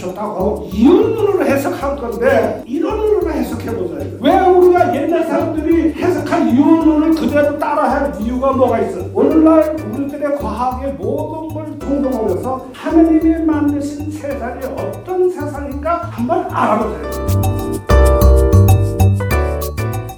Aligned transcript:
주셨다고 0.00 0.70
이언으로 0.72 1.44
해석한 1.44 1.96
건데 1.96 2.62
이론으로 2.66 3.30
해석해보자. 3.30 4.06
왜 4.20 4.40
우리가 4.40 4.94
옛날 4.94 5.26
사람들이 5.26 5.92
해석한 5.92 6.56
이언을 6.56 7.14
그대로 7.14 7.58
따라할 7.58 8.12
이유가 8.20 8.52
뭐가 8.52 8.80
있어? 8.80 9.00
오늘날 9.12 9.76
우리들의 9.92 10.38
과학의 10.38 10.94
모든 10.94 11.54
걸 11.54 11.78
통동하면서 11.78 12.66
하느님이 12.72 13.44
만드신 13.44 14.10
세상이 14.10 14.64
어떤 14.64 15.30
세상인가 15.30 16.08
한번 16.10 16.46
알아보자. 16.50 17.10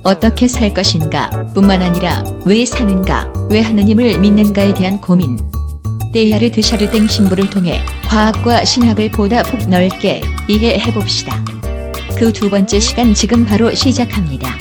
어떻게 0.05 0.49
살 0.49 0.75
것인가 0.75 1.31
뿐만 1.55 1.81
아니라 1.81 2.25
왜 2.45 2.65
사는가, 2.65 3.33
왜 3.51 3.61
하느님을 3.61 4.19
믿는가에 4.19 4.75
대한 4.75 5.01
고민. 5.01 5.39
데이아르 6.13 6.51
드샤르댕 6.51 7.07
신부를 7.09 7.49
통해 7.51 7.81
과학과 8.09 8.65
신학을 8.65 9.11
보다 9.13 9.43
폭 9.43 9.69
넓게 9.69 10.23
이해해 10.49 10.93
봅시다. 10.93 11.43
그 12.19 12.33
두 12.33 12.49
번째 12.51 12.79
시간 12.79 13.15
지금 13.15 13.45
바로 13.45 13.73
시작합니다. 13.75 14.57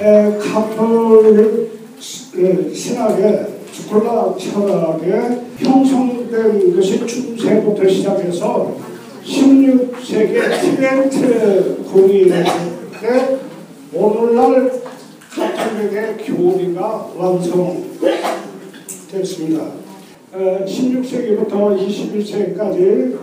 에, 0.00 0.38
시- 2.00 2.44
에, 2.44 2.74
신학의 2.74 3.46
스콜라 3.72 4.34
철학에 4.36 5.40
형성된 5.58 6.74
것이 6.74 7.06
중세부터 7.06 7.88
시작해서 7.88 8.74
16세기 9.24 10.60
티베트 10.60 11.84
공인의 11.92 12.44
오늘날 13.94 14.72
카톨릭의 15.30 16.16
교리가 16.16 17.10
완성됐습니다. 17.14 18.22
에, 20.34 20.64
16세기부터 20.64 21.76
21세기까지 21.76 23.18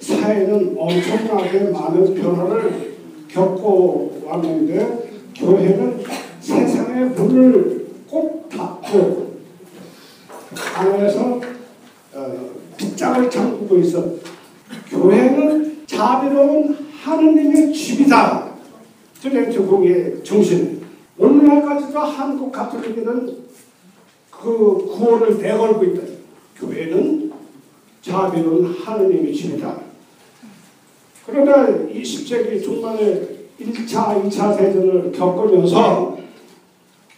사회는 0.00 0.74
엄청나게 0.78 1.64
많은 1.64 2.14
변화를 2.14 2.94
겪고 3.28 4.22
왔는데 4.24 5.10
교회는 5.36 6.02
세상의 6.40 7.10
문을 7.10 7.86
꼭 8.08 8.48
닫고 8.48 9.34
안에서 10.74 11.40
어, 12.14 12.50
빗장을 12.78 13.28
잠그고 13.28 13.76
있어. 13.80 14.02
교회는 14.88 15.82
자비로운 15.86 16.78
하느님의 17.02 17.74
집이다. 17.74 18.53
트렌트 19.24 19.64
공의 19.64 20.22
정신. 20.22 20.82
오늘날까지도 21.16 21.98
한국 21.98 22.52
가톨릭은 22.52 23.38
그 24.30 24.84
구호를 24.86 25.38
내걸고 25.38 25.82
있다. 25.82 26.02
교회는 26.56 27.32
자비로운 28.02 28.74
하느님의 28.74 29.34
집이다. 29.34 29.80
그러나 31.24 31.68
20세기 31.88 32.62
중반에 32.62 33.46
1차, 33.58 34.22
2차 34.28 34.58
대전을 34.58 35.10
겪으면서 35.10 36.18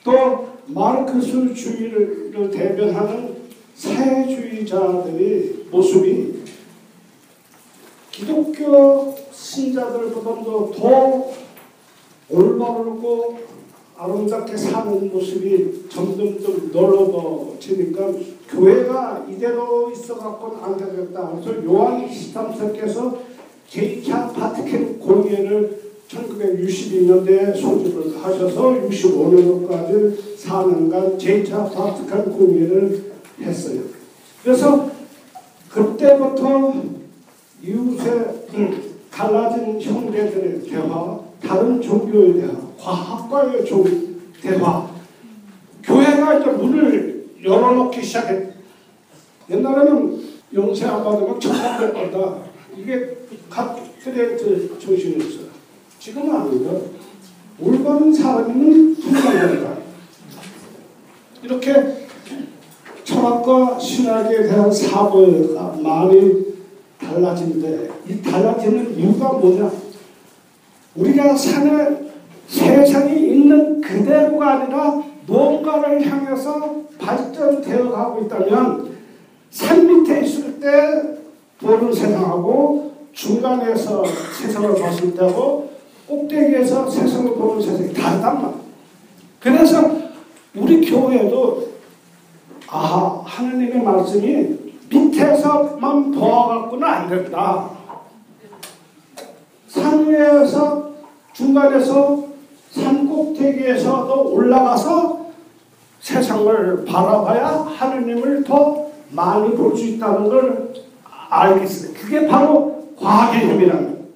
또 0.04 0.48
마르크스 0.66 1.52
주의를 1.54 2.50
대변하는 2.52 3.34
사회주의자들의 3.74 5.64
모습이 5.72 6.44
기독교 8.12 9.16
신자들보다도 9.32 10.72
더 10.72 11.45
올바르고 12.30 13.38
아름답게 13.98 14.56
사는 14.56 15.10
모습이 15.10 15.88
점점점 15.88 16.70
넓어지니까 16.72 18.12
교회가 18.48 19.26
이대로 19.30 19.90
있어갖고는 19.90 20.62
안 20.62 20.76
되겠다. 20.76 21.32
그래서 21.32 21.64
요한 21.64 22.06
23세께서 22.06 23.16
제2차 23.70 24.32
바티칸 24.34 24.98
공예를 24.98 25.86
1962년대에 26.08 27.56
소집을 27.56 28.22
하셔서 28.22 28.74
65년까지 28.74 30.16
4년간 30.36 31.18
제2차 31.18 31.72
바티칸 31.72 32.32
공예를 32.32 33.12
했어요. 33.40 33.80
그래서 34.42 34.90
그때부터 35.70 36.74
이웃에 37.64 38.36
갈라진 39.10 39.80
형제들의 39.80 40.62
대화, 40.62 41.25
다른 41.46 41.80
종교에 41.80 42.34
대한 42.34 42.74
과학과의 42.78 43.64
종 43.64 43.84
대화, 44.40 44.88
교회가 45.82 46.38
이제 46.38 46.50
문을 46.50 47.26
열어놓기 47.44 48.02
시작했. 48.02 48.54
옛날에는 49.48 50.24
영세 50.54 50.86
아빠들은 50.86 51.38
천국될 51.38 51.92
거다. 51.92 52.38
이게 52.76 53.16
카트레이트 53.48 54.78
정신이었어요. 54.78 55.46
지금은 55.98 56.34
아니다. 56.34 56.70
올바른 57.60 58.12
사람이면 58.12 58.96
불가능하다. 58.96 59.76
이렇게 61.42 62.06
철학과 63.04 63.78
신학에 63.78 64.42
대한 64.42 64.70
사고가 64.70 65.78
많이 65.80 66.44
달라진데 66.98 67.90
이 68.08 68.20
달라지는 68.20 68.98
이유가 68.98 69.32
뭐냐? 69.34 69.85
우리가 70.96 71.34
사는 71.36 72.10
세상이 72.48 73.14
있는 73.14 73.80
그대로가 73.80 74.52
아니라 74.52 75.02
뭔가를 75.26 76.04
향해서 76.06 76.82
발전되어 76.98 77.90
가고 77.90 78.22
있다면 78.22 78.96
산 79.50 79.86
밑에 79.86 80.20
있을 80.22 80.60
때 80.60 80.68
보는 81.60 81.92
세상하고 81.92 82.92
중간에서 83.12 84.04
세상을 84.04 84.74
봤을 84.80 85.14
때하고 85.14 85.70
꼭대기에서 86.06 86.88
세상을 86.88 87.34
보는 87.34 87.62
세상이 87.62 87.92
다르단 87.92 88.42
말이야. 88.42 88.60
그래서 89.40 89.90
우리 90.54 90.88
교회도 90.88 91.68
아 92.68 93.22
하느님의 93.24 93.82
말씀이 93.82 94.56
밑에서만 94.88 96.12
보아갖고는 96.12 96.86
안 96.86 97.08
된다. 97.08 97.75
산 99.76 100.08
위에서 100.08 100.90
중간에서 101.34 102.24
산 102.70 103.06
꼭대기에서도 103.06 104.32
올라가서 104.32 105.26
세상을 106.00 106.84
바라봐야 106.84 107.46
하느님을 107.76 108.42
더 108.44 108.86
많이 109.10 109.50
볼 109.54 109.76
수 109.76 109.84
있다는 109.84 110.28
걸 110.28 110.72
알겠습니다. 111.28 112.00
그게 112.00 112.26
바로 112.26 112.88
과학의 112.98 113.50
힘이라는. 113.50 114.06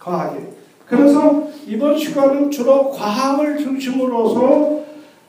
과학의. 0.00 0.48
그래서 0.86 1.48
이번 1.66 1.96
시간은 1.96 2.50
주로 2.50 2.90
과학을 2.90 3.58
중심으로서 3.58 4.80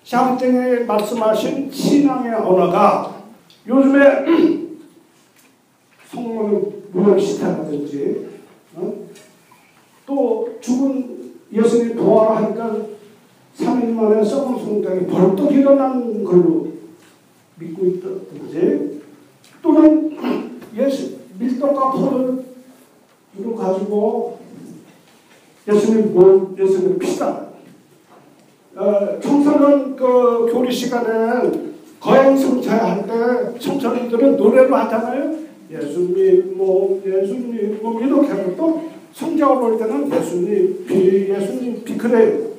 샹땡이 0.03 0.85
말씀하신 0.85 1.71
신앙의 1.71 2.33
언어가 2.33 3.15
요즘에 3.67 4.25
성모는 6.11 6.83
무명시타라든지 6.93 8.27
어? 8.75 9.06
또 10.07 10.57
죽은 10.62 11.34
예수님 11.51 11.97
도와라 11.97 12.38
하니까 12.38 12.78
3일 13.57 13.90
만에 13.90 14.23
썩은 14.23 14.57
성당이 14.57 15.06
벌떡 15.07 15.51
일어난 15.51 16.23
걸로 16.23 16.68
믿고 17.59 17.85
있다든지 17.85 19.01
또는 19.61 20.17
예수 20.78 21.17
밀떡과 21.37 21.91
포를 21.91 22.46
이거 23.37 23.55
가지고 23.55 24.40
예수님 25.67 26.14
뭐 26.14 26.55
예수님 26.58 26.97
피다 26.97 27.47
어, 28.76 29.20
청소년 29.20 29.96
그 29.96 30.49
교리 30.52 30.72
시간에 30.72 31.52
거행 31.99 32.37
성차할 32.37 33.08
때 33.08 33.59
청소년들은 33.59 34.37
노래로 34.37 34.76
하잖아요. 34.76 35.35
예수님 35.72 36.55
몸, 36.55 37.02
예수님 37.03 37.79
몸 37.81 38.02
이렇게 38.02 38.29
하고 38.29 38.55
또 38.55 38.97
성경을 39.17 39.59
볼 39.59 39.78
때는 39.79 40.14
예수님 40.14 40.85
피, 40.85 41.28
예수님 41.28 41.84
피 41.84 41.97
그래요. 41.97 42.52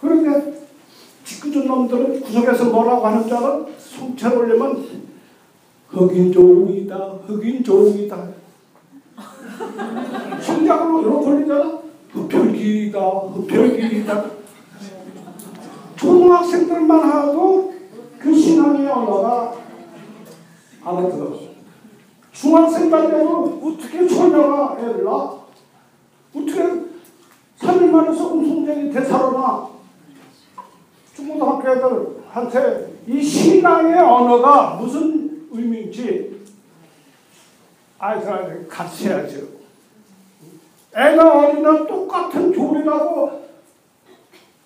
그런데 0.00 0.64
짓궂은 1.22 1.66
놈들은 1.66 2.22
구석에서 2.22 2.64
뭐라고 2.70 3.06
하는 3.06 3.28
줄 3.28 3.36
알아? 3.36 3.66
성체를 3.78 4.38
올리면 4.38 5.02
흑인 5.88 6.32
종이다, 6.32 6.96
흑인 7.26 7.62
종이다. 7.62 8.28
성경으로 10.40 11.02
이렇게 11.02 11.26
올리잖아? 11.26 11.82
흡혈귀다, 12.12 12.98
흡혈귀다. 12.98 14.24
초등학생들만 15.96 17.00
하도 17.00 17.74
그 18.18 18.34
신앙의 18.34 18.88
언어가 18.88 19.54
알아들었어. 20.82 21.52
중학생만 22.32 23.10
되도 23.10 23.60
어떻게 23.62 24.08
처녀가 24.08 24.78
애를 24.80 25.04
낳아? 25.04 25.41
어떻게 27.72 27.86
3일 27.86 27.90
만에 27.90 28.12
소금 28.12 28.46
송장이 28.46 28.90
되살아나? 28.90 29.70
중고등학교 31.14 31.70
애들한테 31.70 32.92
이 33.06 33.22
신앙의 33.22 33.98
언어가 33.98 34.74
무슨 34.76 35.48
의미인지 35.50 36.42
아이들한테 37.98 38.66
같이 38.66 39.08
해야죠. 39.08 39.40
애가 40.94 41.38
어리나 41.38 41.86
똑같은 41.86 42.52
교리라고 42.52 43.48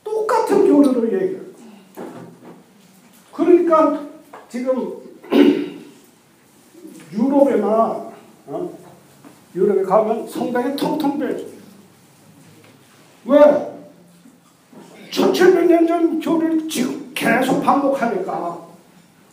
똑같은 0.02 0.68
교리로 0.68 1.12
얘기해요. 1.12 1.40
그러니까 3.32 4.06
지금 4.48 4.96
유럽에나 7.12 8.12
어? 8.46 8.78
유럽에 9.54 9.82
가면 9.82 10.26
성당이 10.26 10.76
텅텅 10.76 11.18
비어있어요. 11.18 11.55
왜? 13.26 13.76
1700년 15.10 15.88
전 15.88 16.20
교리를 16.20 16.68
지금 16.68 17.12
계속 17.14 17.62
반복하니까 17.62 18.66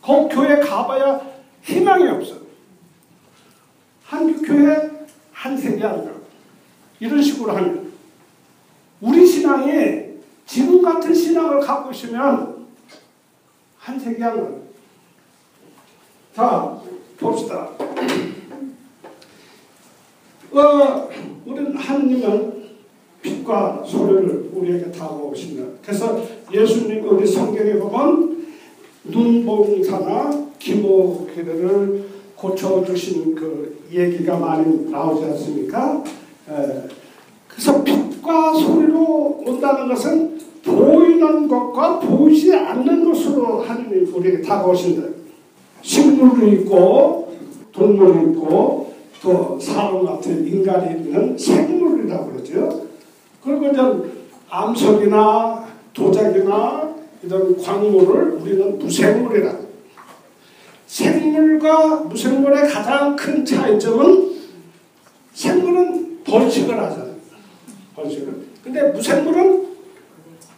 그 0.02 0.28
교회 0.30 0.60
가봐야 0.60 1.22
희망이 1.62 2.08
없어. 2.08 2.36
한국 4.06 4.46
교회 4.46 4.92
한 5.32 5.58
세계 5.58 5.84
아니다. 5.84 6.12
이런 7.00 7.22
식으로 7.22 7.56
하면 7.56 7.94
우리 9.02 9.26
신앙이 9.26 10.14
지금 10.46 10.82
같은 10.82 11.14
신앙을 11.14 11.60
갖고 11.60 11.92
있으면 11.92 12.68
한 13.78 14.00
세계 14.00 14.24
안 14.24 14.36
가요. 14.36 14.62
자, 16.36 16.80
봅시다. 17.20 17.70
어, 20.52 21.10
우리는 21.46 21.76
하느님은 21.76 22.63
빛과 23.24 23.84
소리를 23.88 24.52
우리에게 24.54 24.92
다가오신다. 24.92 25.64
그래서 25.82 26.22
예수님 26.54 27.08
우리 27.10 27.26
성경에 27.26 27.74
보면 27.80 28.46
눈봉사나 29.06 30.48
기모기를 30.60 32.04
고쳐주신 32.36 33.34
그 33.34 33.86
얘기가 33.92 34.38
많이 34.38 34.92
나오지 34.92 35.24
않습니까? 35.26 36.04
에, 36.50 36.84
그래서 37.48 37.84
빛과 37.84 38.54
소리로 38.54 39.44
온다는 39.46 39.88
것은 39.88 40.38
보이는 40.64 41.48
것과 41.48 42.00
보이지 42.00 42.54
않는 42.54 43.06
것으로 43.06 43.62
하느님 43.62 44.14
우리에게 44.14 44.42
다가오신다. 44.42 45.08
식물도 45.82 46.48
있고 46.48 47.34
동물이 47.72 48.32
있고 48.32 48.94
또 49.22 49.58
사람 49.60 50.06
같은 50.06 50.46
인간이 50.46 51.00
있는 51.00 51.38
생물이라고 51.38 52.32
그러죠. 52.32 52.93
그리고 53.44 53.68
이제 53.68 53.82
암석이나 54.50 55.68
도자기나 55.94 56.96
이런 57.24 57.62
광물을 57.62 58.32
우리는 58.34 58.80
무생물이라. 58.80 59.58
생물과 60.88 61.96
무생물의 62.02 62.70
가장 62.70 63.16
큰 63.16 63.44
차이점은 63.44 64.34
생물은 65.34 66.24
번식을 66.24 66.80
하잖아요. 66.80 67.16
번식을. 67.96 68.34
근데 68.64 68.92
무생물은 68.92 69.68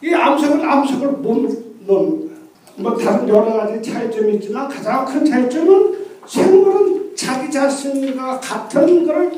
이 0.04 0.14
암석은 0.14 0.62
암석을 0.62 1.08
못 1.14 1.64
넣는 1.88 2.36
뭐 2.78 2.98
다른 2.98 3.28
여러 3.30 3.46
가지 3.54 3.82
차이점이 3.82 4.36
있지만 4.36 4.68
가장 4.68 5.06
큰 5.06 5.26
차이점은 5.26 6.06
생물은 6.28 7.16
자기 7.16 7.50
자신과 7.50 8.40
같은 8.40 9.06
걸 9.06 9.32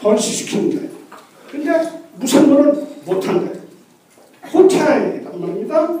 번식시키는 0.00 0.76
거예요. 0.76 0.90
근데 1.50 2.03
무생물은 2.16 2.86
못한다. 3.04 3.52
그 4.50 4.68
차이란 4.68 5.40
말입니다. 5.40 5.98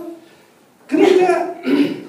그런데 0.86 1.62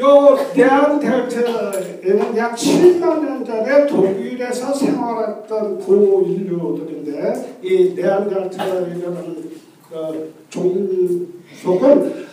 요 0.00 0.36
대한대학에는 0.52 2.36
약 2.36 2.56
7만 2.56 3.24
년 3.24 3.44
전에 3.44 3.86
독일에서 3.86 4.74
생활했던 4.74 5.78
고인류들인데 5.78 7.58
이 7.62 7.94
네안데르탈이라는 7.94 9.50
그 9.88 10.34
종족은 10.50 12.24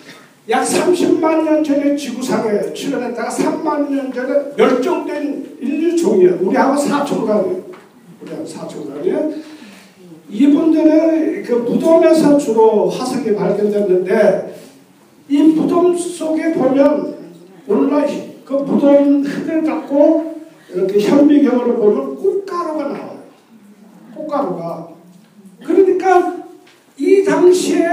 약 0.50 0.64
30만 0.64 1.44
년 1.44 1.64
전에 1.64 1.96
지구상에 1.96 2.74
출현했다가 2.74 3.30
3만 3.30 3.92
년 3.92 4.12
전에 4.12 4.56
멸종된 4.58 5.58
인류 5.62 5.96
종이에요. 5.96 6.40
우리하고 6.42 6.76
사촌간이에요. 6.76 7.64
우리하고 8.24 8.46
사촌간이에요. 8.46 9.51
이분들은 10.32 11.44
그 11.44 11.54
무덤에서 11.54 12.38
주로 12.38 12.90
화석이 12.90 13.36
발견됐는데 13.36 14.56
이 15.28 15.44
무덤 15.44 15.96
속에 15.96 16.54
보면 16.54 17.18
오늘날 17.68 18.08
그 18.46 18.54
무덤 18.54 19.22
흙을 19.24 19.64
갖고 19.64 20.36
이렇게 20.74 21.00
현미경으로 21.02 21.76
보면 21.76 22.16
꽃가루가 22.16 22.84
나와요. 22.88 23.20
꽃가루가. 24.16 24.90
그러니까 25.66 26.38
이 26.98 27.24
당시에 27.26 27.88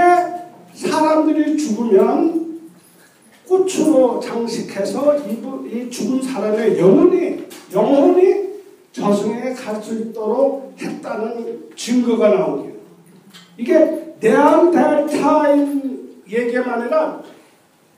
사람들이 0.73 1.57
죽으면 1.57 2.59
꽃으로 3.47 4.19
장식해서 4.21 5.17
이, 5.27 5.39
이 5.71 5.89
죽은 5.89 6.21
사람의 6.21 6.79
영혼이 6.79 7.43
영혼이 7.73 8.38
저승에 8.99 9.53
갈 9.53 9.81
수 9.81 9.93
있도록 10.01 10.75
했다는 10.79 11.69
증거가 11.75 12.29
나오게요. 12.29 12.73
이게 13.57 14.13
네안데르탈인 14.19 16.23
얘기만 16.29 16.69
아니라 16.69 17.19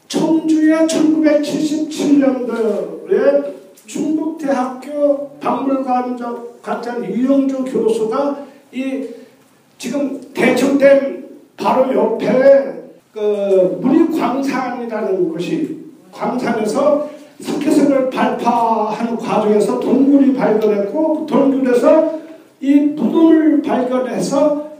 청주의 0.07 0.88
1977년도에 0.88 3.51
중국대학교 3.88 5.31
박물관장 5.39 6.51
이영조 7.12 7.65
교수가 7.65 8.45
이 8.71 9.09
지금 9.77 10.21
대청댐 10.33 11.30
바로 11.57 11.94
옆에 11.94 12.81
그 13.12 13.77
문익광산이라는 13.81 15.30
곳이 15.30 15.81
광산에서 16.12 17.09
석회선을 17.92 18.10
발파하는 18.10 19.18
과정에서 19.18 19.80
동굴이 19.80 20.34
발견했고 20.34 21.25
동굴에서 21.25 22.22
이 22.62 22.75
무덤을 22.80 23.62
발견해서 23.62 24.72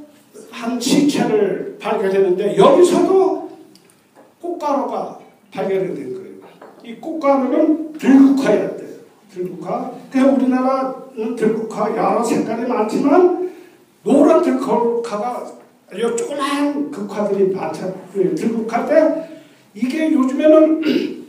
한 0.50 0.80
시체를 0.80 1.78
발견했는데 1.80 2.58
여기서도 2.58 3.50
꽃가루가 4.40 5.20
발견이 5.52 5.94
된 5.94 6.14
거예요. 6.14 6.32
이 6.84 6.96
꽃가루는 6.96 7.94
들국화였대요. 7.94 8.90
들국화. 9.32 9.92
그 10.12 10.20
우리나라는 10.20 11.36
들국화 11.36 11.90
여러 11.96 12.24
색깔이 12.24 12.68
많지만 12.68 13.52
노란 14.04 14.42
들국화가 14.42 15.46
요 16.00 16.16
조그만 16.16 16.90
극화들이 16.90 17.54
많죠. 17.54 17.94
들국화인데 18.14 19.44
이게 19.74 20.12
요즘에는 20.12 20.82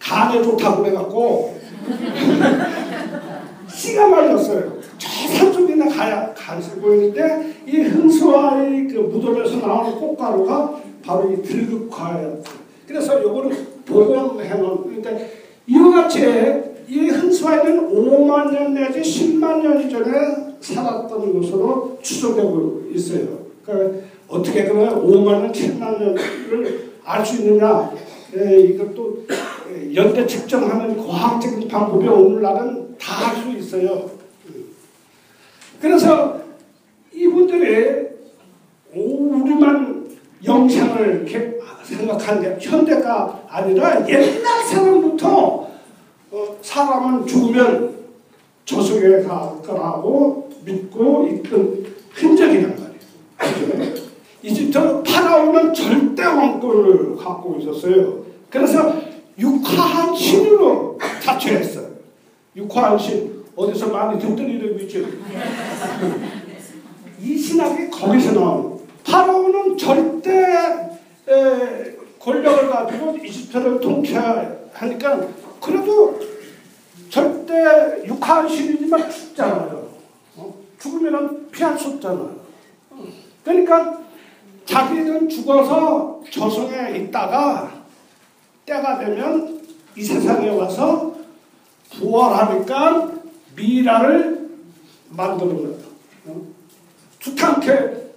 간에 0.00 0.42
좋다고 0.42 0.82
그래갖고 0.82 1.60
씨가 3.68 4.08
말렸어요. 4.08 4.78
저 4.98 5.08
산속이나 5.08 5.88
가야 5.88 6.34
간을 6.34 6.62
보이는데 6.80 7.54
이 7.66 7.80
흥수와의 7.80 8.88
그 8.88 8.98
무덤에서 8.98 9.66
나오는 9.66 9.98
꽃가루가 9.98 10.80
바로 11.04 11.32
이 11.32 11.42
들국화였어요. 11.42 12.60
그래서 12.86 13.22
요거는 13.22 13.84
복원해놓은 13.86 15.02
그러니까 15.02 15.24
이와 15.66 16.02
같이 16.02 16.20
이 16.88 17.08
흥수와에는 17.08 17.88
5만 17.88 18.52
년 18.52 18.74
내지 18.74 19.00
10만 19.00 19.62
년 19.62 19.88
전에 19.88 20.12
살았던 20.60 21.40
것으로 21.40 21.98
추정되고 22.02 22.82
있어요. 22.92 23.38
그러니까 23.64 24.00
어떻게 24.28 24.64
그러면 24.64 25.06
5만 25.06 25.42
년, 25.42 25.52
7만 25.52 25.98
년을 25.98 26.90
알 27.04 27.24
수 27.24 27.42
있느냐? 27.42 27.90
에, 28.36 28.60
이것도 28.60 29.24
연대 29.94 30.26
측정하는 30.26 30.96
과학적인 31.06 31.68
방법이 31.68 32.06
오늘날은 32.08 32.96
다 32.98 33.26
할 33.26 33.36
수 33.36 33.50
있어요. 33.58 34.10
그래서 35.80 36.40
이분들이 37.12 38.08
우리만 38.94 40.08
영상을 40.44 41.26
생각하는데 41.84 42.58
현대가 42.60 43.42
아니라 43.48 44.06
옛날 44.08 44.64
사람부터 44.66 45.68
어, 46.32 46.56
사람은 46.62 47.26
죽으면 47.26 47.94
저승에 48.64 49.22
갈 49.22 49.62
거라고 49.62 50.48
믿고 50.64 51.26
있던 51.28 51.86
흔적이란 52.12 52.76
말이에요. 53.40 53.94
이집트 54.42 55.02
파라오는 55.02 55.74
절대 55.74 56.24
왕권을 56.24 57.16
갖고 57.16 57.56
있었어요. 57.58 58.24
그래서 58.48 58.94
육화한 59.40 60.14
신으로 60.14 60.98
자처했어요. 61.22 61.88
육화한 62.54 62.98
신 62.98 63.44
어디서 63.56 63.88
많이 63.88 64.20
듣던 64.20 64.38
이름이죠. 64.38 65.00
이 67.20 67.38
신학이 67.38 67.90
거기서 67.90 68.32
나온 68.32 68.80
파라오는 69.04 69.76
절대 69.76 70.30
에, 71.28 71.96
권력을 72.18 72.68
가지고 72.68 73.16
이집트를 73.16 73.80
통치하니까 73.80 75.28
그래도 75.60 76.20
절대 77.08 78.04
육한 78.06 78.48
신이지만 78.48 79.10
죽잖아요. 79.10 79.88
어? 80.36 80.54
죽으면 80.78 81.50
피할 81.50 81.78
수 81.78 81.88
없잖아요. 81.88 82.36
어. 82.90 83.04
그러니까 83.44 84.00
자기는 84.64 85.28
죽어서 85.28 86.20
저승에 86.30 86.98
있다가 86.98 87.79
때가 88.70 89.00
되면 89.00 89.60
이 89.96 90.02
세상에 90.04 90.48
와서 90.50 91.12
부활하니까 91.98 93.10
미라를 93.56 94.48
만드는 95.10 95.56
거예요. 95.56 95.76
어? 96.26 96.42
투탕케 97.18 97.66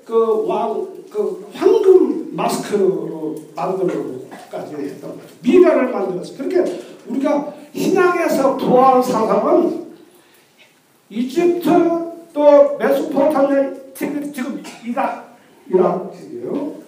그 0.06 0.46
왕 0.48 0.94
그 1.14 1.48
황금 1.54 2.36
마스크로 2.36 3.36
만들어까지 3.56 4.76
했던 4.76 5.12
거예요. 5.12 5.24
미라를 5.44 5.92
만들었어요. 5.92 6.38
그러니까 6.50 6.78
우리가 7.08 7.54
신앙에서 7.76 8.58
부활 8.58 9.04
사상은 9.04 9.94
이집트 11.12 11.70
또 12.34 12.78
메소포타미아 12.78 13.74
지금 13.94 14.64
이락 14.84 15.38
이락이에요. 15.70 16.83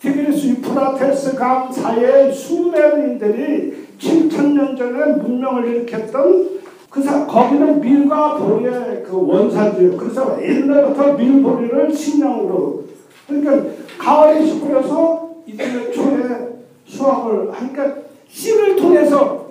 티그리스 0.00 0.46
유프라테스 0.46 1.34
강 1.34 1.72
사이의 1.72 2.32
수메르인들이 2.32 3.88
7천년 3.98 4.76
전에 4.76 5.16
문명을 5.16 5.66
일으켰던 5.66 6.58
그 6.88 7.02
사, 7.02 7.26
거기는 7.26 7.80
밀과 7.80 8.36
보리의 8.36 9.04
그 9.04 9.26
원산지예요. 9.26 9.96
그래서 9.96 10.42
옛날부터 10.42 11.14
밀보리를 11.14 11.92
식량으로 11.92 12.84
그러니까 13.26 14.42
씨 14.42 14.60
뿌려서 14.60 15.34
이때 15.46 15.90
초에 15.90 16.48
수확을 16.86 17.52
하니까 17.52 17.94
씨를 18.28 18.76
통해서 18.76 19.48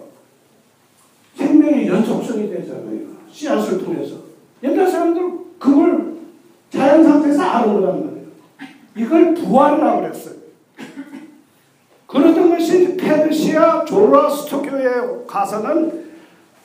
생명의 1.35 1.87
연속성이 1.87 2.49
되잖아요. 2.49 2.99
씨앗을 3.31 3.83
통해서. 3.83 4.15
옛날 4.63 4.89
사람들 4.89 5.31
그걸 5.59 6.15
자연 6.71 7.03
상태에서 7.03 7.41
아는 7.43 7.73
거란 7.73 8.05
말이에요. 8.05 8.27
이걸 8.97 9.33
부활이라고 9.35 10.01
그랬어요. 10.01 10.36
그러던 12.07 12.49
것이 12.49 12.95
페르시아 12.95 13.83
조라스토교에 13.85 15.25
가서는 15.27 16.05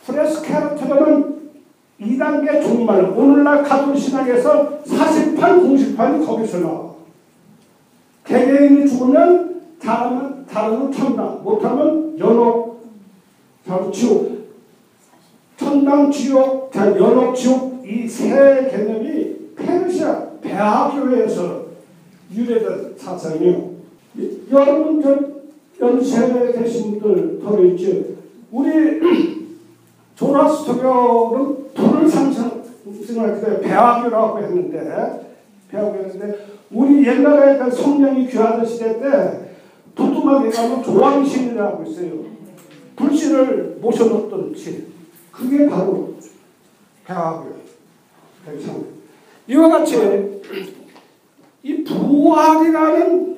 프레스케르트라는 0.06 1.42
2단계 2.00 2.62
종말, 2.62 3.04
오늘날 3.04 3.62
가톨 3.62 3.96
신학에서 3.96 4.80
48 4.84 5.60
공식판이 5.60 6.24
거기서 6.26 6.58
나와. 6.60 6.92
개개인이 8.24 8.88
죽으면 8.88 9.62
잘하면 9.80 10.46
잘하면 10.50 10.92
천당, 10.92 11.40
못하면 11.42 12.16
연옥, 12.18 12.84
자 13.66 13.80
지옥, 13.92 14.48
천당, 15.56 16.10
지옥, 16.10 16.72
자 16.72 16.86
연옥, 16.96 17.34
지옥 17.34 17.84
이 17.84 18.08
세 18.08 18.68
개념이 18.70 19.54
페르시아 19.56 20.22
배하교에서 20.40 21.62
유래된 22.32 22.94
사상이요. 22.96 23.70
여러분 24.50 25.02
저 25.02 25.31
연세 25.82 26.52
되신 26.52 27.00
분들 27.00 27.40
더 27.42 27.60
있죠. 27.64 28.04
우리 28.52 29.42
조라스토교는 30.14 31.72
불을 31.74 32.08
상승할 32.08 33.40
때 33.40 33.60
배화교라고 33.60 34.38
했는데 34.38 35.34
배화교였는데 35.68 36.46
우리 36.70 37.06
옛날에 37.06 37.58
그 37.58 37.70
성령이 37.70 38.28
귀하던 38.28 38.64
시대 38.64 39.00
때 39.00 39.50
도톰하게 39.96 40.50
가면 40.50 40.82
조왕신이라고 40.84 41.82
있어요. 41.84 42.12
불씨를 42.94 43.78
모셔놓던 43.80 44.54
신. 44.54 44.86
그게 45.32 45.68
바로 45.68 46.14
배화교. 47.04 47.62
이와 49.48 49.68
같이 49.68 49.96
이 51.64 51.84
부활이라는 51.84 53.31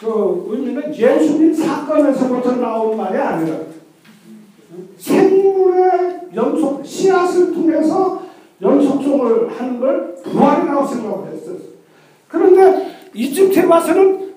그 0.00 0.46
의미는 0.48 0.94
예수님 0.94 1.52
사건에서부터 1.52 2.56
나온 2.56 2.96
말이 2.96 3.18
아니라 3.18 3.58
생물의 4.96 6.20
연속 6.34 6.86
씨앗을 6.86 7.52
통해서 7.52 8.22
연속종을 8.62 9.58
하는 9.58 9.80
걸 9.80 10.14
부활이라고 10.22 10.86
생각을 10.86 11.32
했어요. 11.32 11.56
그런데 12.28 12.96
이집트에 13.14 13.64
와서는 13.64 14.34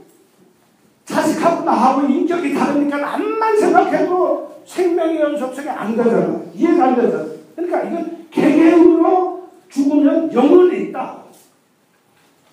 자식하고 1.06 1.64
나하고 1.64 2.08
인격이 2.08 2.54
다르니까 2.54 3.16
암만 3.16 3.60
생각해도 3.60 4.52
생명의 4.66 5.20
연속성이 5.20 5.70
안 5.70 5.96
되잖아. 5.96 6.42
이해가 6.56 6.86
안 6.86 6.96
되잖아. 6.96 7.26
그러니까 7.56 7.84
이건 7.84 8.28
개개인으로 8.32 9.50
죽으면 9.70 10.34
영혼이 10.34 10.88
있다. 10.88 11.18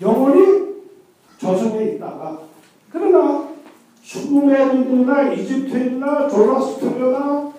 영혼이 0.01 0.69
저승에 1.39 1.93
있다가 1.93 2.48
그러나 2.91 3.49
수메르인이나 4.03 5.33
이집트인이나 5.33 6.29
조라스트리나 6.29 7.53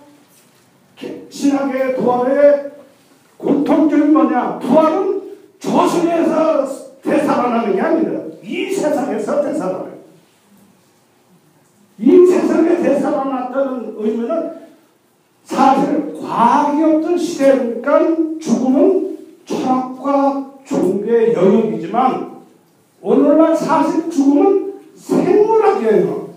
신학의 1.30 1.96
부활의 1.96 2.72
공통점이 3.38 4.06
뭐냐? 4.06 4.60
부활은 4.60 5.22
저승에서 5.60 7.00
되살아나는 7.02 7.76
게 7.76 7.82
아니라 7.82 8.22
이 8.44 8.72
세상에서 8.72 9.42
되살아나요. 9.42 10.00
이 12.00 12.26
세상에 12.26 12.78
되살아났다는 12.78 13.96
의미는 13.98 14.52
사실 15.44 16.14
과학이 16.20 16.84
없던 16.84 17.18
시대니까 17.18 18.00
죽음은 18.40 19.18
철학과 19.46 20.52
종교의 20.66 21.34
영역이지만 21.34 22.40
오늘날 23.02 23.56
사실 23.56 24.10
죽음은 24.10 24.69
생물학이에요. 25.00 26.29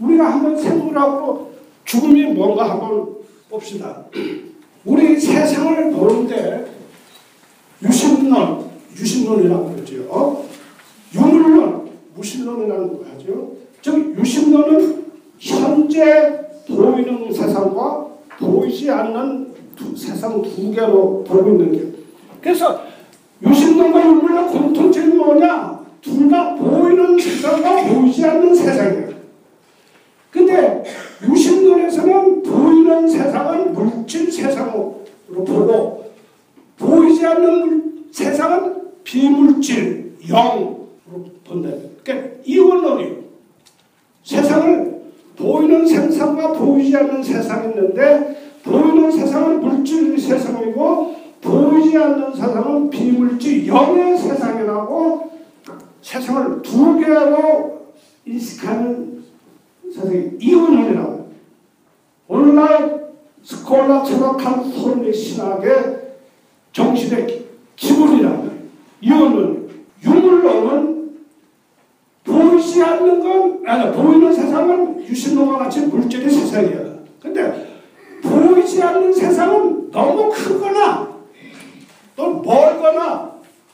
우리가 0.00 0.32
한번 0.32 0.56
생물학으로 0.56 1.50
죽음이 1.84 2.24
뭔가 2.32 2.70
한번 2.70 3.16
봅시다. 3.48 4.04
우리 4.84 5.20
세상을 5.20 5.92
보는데 5.92 6.70
유심론, 7.82 8.70
유심론이라고 8.98 9.74
그러죠. 9.74 10.02
어? 10.08 10.48
유물론, 11.14 11.90
무신론이라는 12.14 12.88
거 12.88 13.04
하죠. 13.10 13.52
즉 13.82 14.18
유심론은 14.18 15.04
현재 15.38 16.40
보이는 16.68 17.32
세상과 17.32 18.06
보이지 18.38 18.90
않는 18.90 19.54
두, 19.74 19.96
세상 19.96 20.40
두 20.42 20.70
개로 20.70 21.24
보고 21.24 21.50
있는 21.50 21.72
게. 21.72 21.98
그래서 22.40 22.82
유심론과 23.42 24.06
유물론 24.06 24.48
공통점이 24.48 25.14
뭐냐? 25.14 25.79
둘 26.02 26.28
다 26.30 26.54
보이는 26.54 27.18
세상과 27.18 27.84
보이지 27.84 28.24
않는 28.24 28.54
세상이에요. 28.54 29.10
근데 30.30 30.82
유심론에서는 31.28 32.42
보이는 32.42 33.08
세상은 33.08 33.72
물질 33.74 34.30
세상으로 34.30 35.04
보고 35.28 36.10
보이지 36.78 37.26
않는 37.26 37.66
물, 37.68 37.82
세상은 38.12 38.74
비물질 39.04 40.16
영으로 40.28 40.88
본다. 41.44 41.70
그러니까 42.02 42.28
이원론이에요. 42.44 43.16
세상을 44.22 45.00
보이는 45.36 45.86
세상과 45.86 46.52
보이지 46.52 46.96
않는 46.96 47.22
세상이 47.22 47.70
있는데 47.74 48.58
보이는 48.62 49.10
세상은 49.10 49.60
물질 49.60 50.18
세상이고 50.18 51.16
보이지 51.40 51.96
않는 51.96 52.32
세상은 52.34 52.88
비물질 52.90 53.66
영의 53.66 54.16
세상이라고 54.16 55.30
세상을 56.02 56.62
두 56.62 56.98
개로 56.98 57.92
인식하는 58.24 59.24
세상이 59.92 60.30
이원론이라고 60.38 61.30
오늘날 62.28 63.10
스콜라 63.42 64.02
철학한 64.02 64.70
소리 64.70 65.12
신학의 65.12 66.00
정신의 66.72 67.46
기본이라고 67.76 68.50
이원론 69.00 69.70
유물론은 70.02 71.10
보이지 72.24 72.82
않는 72.82 73.20
건 73.20 73.62
아니 73.66 73.92
보이는 73.96 74.32
세상은 74.32 75.00
유신론과 75.02 75.58
같이 75.58 75.80
물질의 75.86 76.30
세상이야. 76.30 77.00
근데 77.20 77.80
보이지 78.22 78.82
않는 78.82 79.12
세상은 79.12 79.90
너무 79.90 80.30
크거나 80.30 81.08
또 82.14 82.34
멀거나 82.40 83.29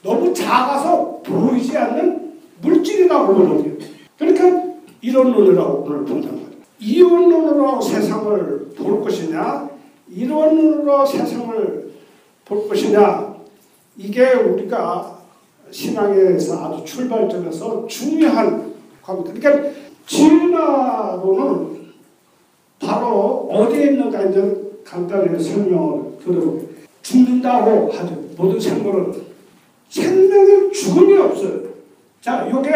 너무 0.06 0.32
작아서 0.32 1.20
보이지 1.24 1.76
않는 1.76 2.32
물질이라고 2.62 3.34
보는 3.34 3.56
거예요. 3.58 3.76
그러니까 4.16 4.74
이론론이라고 5.00 5.84
오늘 5.84 6.04
본단 6.04 6.30
말이에요. 6.30 6.46
이론론으로 6.78 7.80
세상을 7.80 8.72
볼 8.76 9.02
것이냐, 9.02 9.68
이론론으로 10.08 11.04
세상을 11.04 11.90
볼 12.44 12.68
것이냐, 12.68 13.34
이게 13.96 14.32
우리가 14.32 15.18
신앙에서 15.70 16.64
아주 16.64 16.84
출발점에서 16.84 17.86
중요한 17.88 18.74
겁니다. 19.02 19.32
그러니까 19.34 19.70
진화론은 20.06 21.76
바로 22.78 23.48
어디에 23.50 23.86
있는가 23.86 24.22
이제 24.22 24.72
간단히 24.84 25.42
설명을 25.42 26.18
드려볼게요. 26.22 26.68
죽는다고 27.02 27.90
하죠. 27.90 28.14
모든 28.36 28.60
생물은 28.60 29.35
생명의 29.88 30.72
죽음이 30.72 31.16
없어요. 31.18 31.60
자, 32.20 32.48
요게 32.50 32.70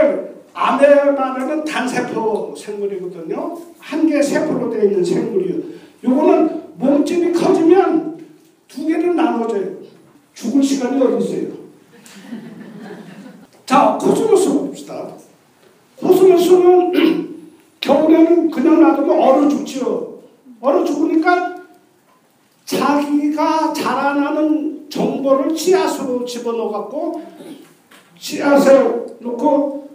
말하는 0.55 1.65
단세포 1.65 2.55
생물이거든요. 2.57 3.59
한 3.79 4.07
개 4.07 4.23
세포로 4.23 4.71
되어 4.71 4.85
있는 4.85 5.05
생물이요. 5.05 5.63
요거는 6.05 6.63
몸집이 6.77 7.33
커지면 7.33 8.19
두 8.69 8.87
개로 8.87 9.13
나눠져요. 9.15 9.79
죽을 10.35 10.63
시간이 10.63 11.03
어디 11.03 11.25
있어요? 11.25 11.49
자, 13.67 13.99
코스모스 14.01 14.53
봅시다. 14.53 15.09
코스모스는 15.97 16.93
겨울에는 17.81 18.51
그냥 18.51 18.81
놔두면 18.81 19.19
얼어 19.19 19.49
죽지요. 19.49 20.21
얼어 20.61 20.85
죽으니까 20.85 21.57
자기가 22.65 23.73
자라나는 23.73 24.80
정보를 24.91 25.57
씨앗으로 25.57 26.25
집어넣어 26.25 26.71
갖고 26.71 27.23
씨앗에 28.19 28.83
놓고 29.21 29.89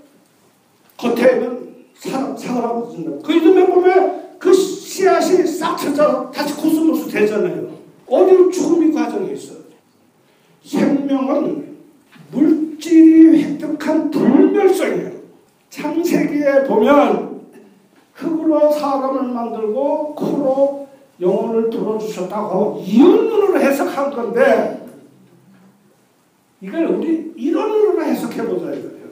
겉에는 0.97 1.75
사라진다. 1.95 3.11
그 3.23 3.33
이듬해 3.33 3.67
보면 3.67 4.37
그 4.39 4.53
씨앗이 4.53 5.45
싹 5.45 5.75
터져 5.75 6.31
다시 6.33 6.55
코스모스 6.55 7.09
되잖아요. 7.09 7.69
어디 8.07 8.51
죽음이 8.51 8.93
과정이 8.93 9.33
있어. 9.33 9.55
생명은 10.63 11.75
물질이 12.31 13.43
획득한 13.43 14.09
불멸성이에요. 14.11 15.11
창세기에 15.69 16.63
보면 16.67 17.41
흙으로 18.13 18.71
사람을 18.71 19.23
만들고 19.23 20.15
코로 20.15 20.87
영혼을 21.19 21.69
들어주셨다고 21.69 22.83
이언으로 22.85 23.59
해석한 23.59 24.11
건데 24.11 24.84
이걸 26.61 26.85
우리 26.85 27.33
이론으로 27.35 28.01
해석해 28.01 28.45
보자 28.45 28.73
이거예요. 28.73 29.05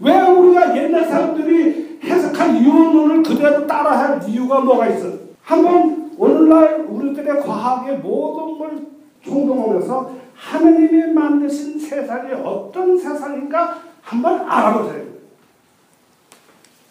왜 0.00 0.20
우리가 0.20 0.76
옛날 0.76 1.04
사람들이 1.04 1.98
해석한 2.02 2.56
이론을 2.62 3.22
그대로 3.22 3.66
따라할 3.66 4.28
이유가 4.28 4.60
뭐가 4.60 4.88
있어? 4.88 5.12
한번 5.42 6.12
오늘날 6.16 6.86
우리들의 6.88 7.40
과학의 7.40 7.98
모든 7.98 8.58
걸 8.58 8.86
총동원해서 9.22 10.12
하느님이 10.34 11.12
만드신 11.12 11.78
세상이 11.78 12.32
어떤 12.34 12.96
세상인가 12.96 13.82
한번 14.02 14.40
알아보세요. 14.48 15.02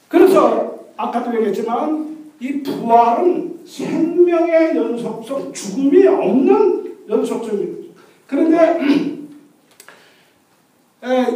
그래서 0.09 0.75
아까도 0.97 1.33
얘기했지만 1.35 2.17
이 2.39 2.61
부활은 2.61 3.59
생명의 3.65 4.75
연속성, 4.75 5.51
죽음이 5.53 6.05
없는 6.05 6.97
연속성입니다. 7.09 7.93
그런데 8.27 8.57
에, 8.57 9.16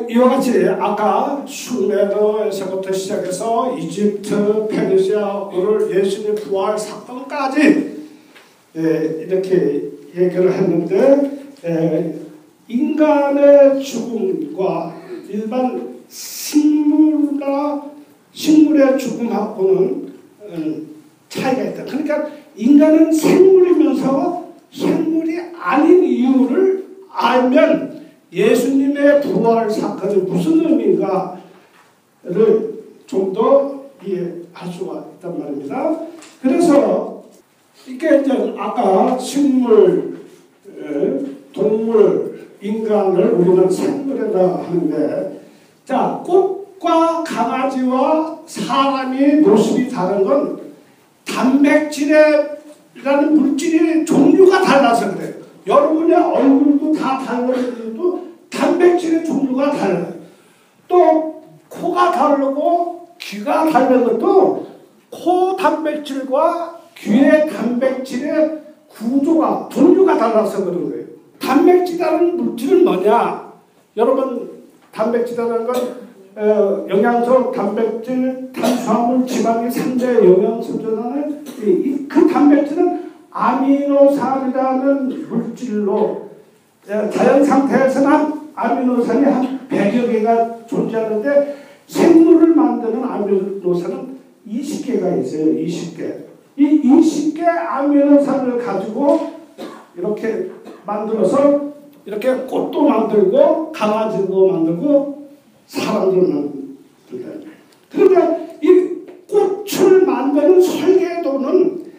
이와 0.09 0.29
같이 0.29 0.67
아까 0.67 1.45
수메르에서부터 1.47 2.91
시작해서 2.91 3.77
이집트, 3.77 4.67
페르시아, 4.67 5.49
오늘 5.53 5.95
예수님의 5.95 6.35
부활 6.35 6.77
사건까지 6.77 7.61
에, 8.75 9.25
이렇게 9.27 9.91
얘기를 10.15 10.51
했는데 10.51 11.47
에, 11.63 12.15
인간의 12.67 13.81
죽음과 13.81 14.95
일반 15.29 16.01
식물과 16.09 17.91
식물의 18.33 18.97
죽음하고는 18.97 20.11
음, 20.49 20.87
차이가 21.29 21.63
있다. 21.63 21.85
그러니까 21.85 22.27
인간은 22.55 23.11
생물이면서 23.11 24.51
생물이 24.71 25.39
아닌 25.57 26.03
이유를 26.03 26.85
알면 27.09 28.01
예수님 28.33 28.80
의 29.01 29.21
부활 29.21 29.69
사건이 29.69 30.15
무슨 30.23 30.65
의미인가를 30.65 31.41
좀 33.05 33.33
더 33.33 33.81
이해할 34.05 34.71
수가 34.71 35.05
있단 35.15 35.39
말입니다. 35.39 35.95
그래서 36.41 37.23
이게 37.87 38.19
이제 38.21 38.53
아까 38.57 39.17
식물, 39.17 40.19
에, 40.67 41.19
동물, 41.53 42.47
인간을 42.61 43.31
우리는 43.33 43.69
생물이라 43.69 44.57
하는데 44.57 45.41
자 45.85 46.21
꽃과 46.25 47.23
강아지와 47.23 48.39
사람이 48.45 49.35
모습이 49.41 49.89
다른 49.89 50.23
건 50.23 50.59
단백질이라는 51.25 52.55
물질의 53.33 54.05
종류가 54.05 54.61
달라서 54.61 55.15
그래요. 55.15 55.33
여러분의 55.65 56.15
얼굴도 56.15 56.93
다 56.93 57.19
달라도 57.19 58.30
단백질의 58.51 59.25
종류가 59.25 59.71
달라요. 59.71 60.13
또 60.87 61.43
코가 61.69 62.11
다르고 62.11 63.07
귀가 63.17 63.69
다른 63.69 64.03
것도 64.03 64.67
코 65.09 65.55
단백질과 65.55 66.79
귀의 66.97 67.49
단백질의 67.49 68.61
구조가 68.89 69.69
종류가 69.71 70.17
달라서 70.17 70.65
그런 70.65 70.89
거예요. 70.89 71.05
단백질이라는 71.39 72.37
물질은 72.37 72.83
뭐냐? 72.83 73.51
여러분 73.97 74.51
단백질이라는 74.91 75.65
건 75.65 76.01
어, 76.33 76.85
영양소, 76.89 77.51
단백질, 77.51 78.51
탄수화물, 78.53 79.27
지방이 79.27 79.67
3대 79.67 80.23
영양소잖아요. 80.23 81.29
이, 81.61 82.07
그 82.07 82.27
단백질은 82.27 83.11
아미노산이라는 83.31 85.29
물질로 85.29 86.29
예, 86.89 87.09
자연 87.09 87.43
상태에서는 87.43 88.40
아미노산이 88.61 89.25
한 89.25 89.67
100여 89.67 90.11
개가 90.11 90.65
존재하는데 90.67 91.55
생물을 91.87 92.55
만드는 92.55 93.03
아미노산은 93.03 94.19
20개가 94.47 95.21
있어요. 95.21 95.45
20개. 95.55 96.31
이 96.57 96.81
20개 96.81 97.43
아미노산을 97.43 98.57
가지고 98.59 99.31
이렇게 99.97 100.51
만들어서 100.85 101.71
이렇게 102.05 102.33
꽃도 102.33 102.83
만들고 102.83 103.71
강아지도 103.71 104.47
만들고 104.47 105.27
사람들 105.65 106.21
만들다. 106.21 107.49
그러니까 107.89 108.37
이 108.61 108.91
꽃을 109.27 110.05
만드는 110.05 110.61
설계도는 110.61 111.91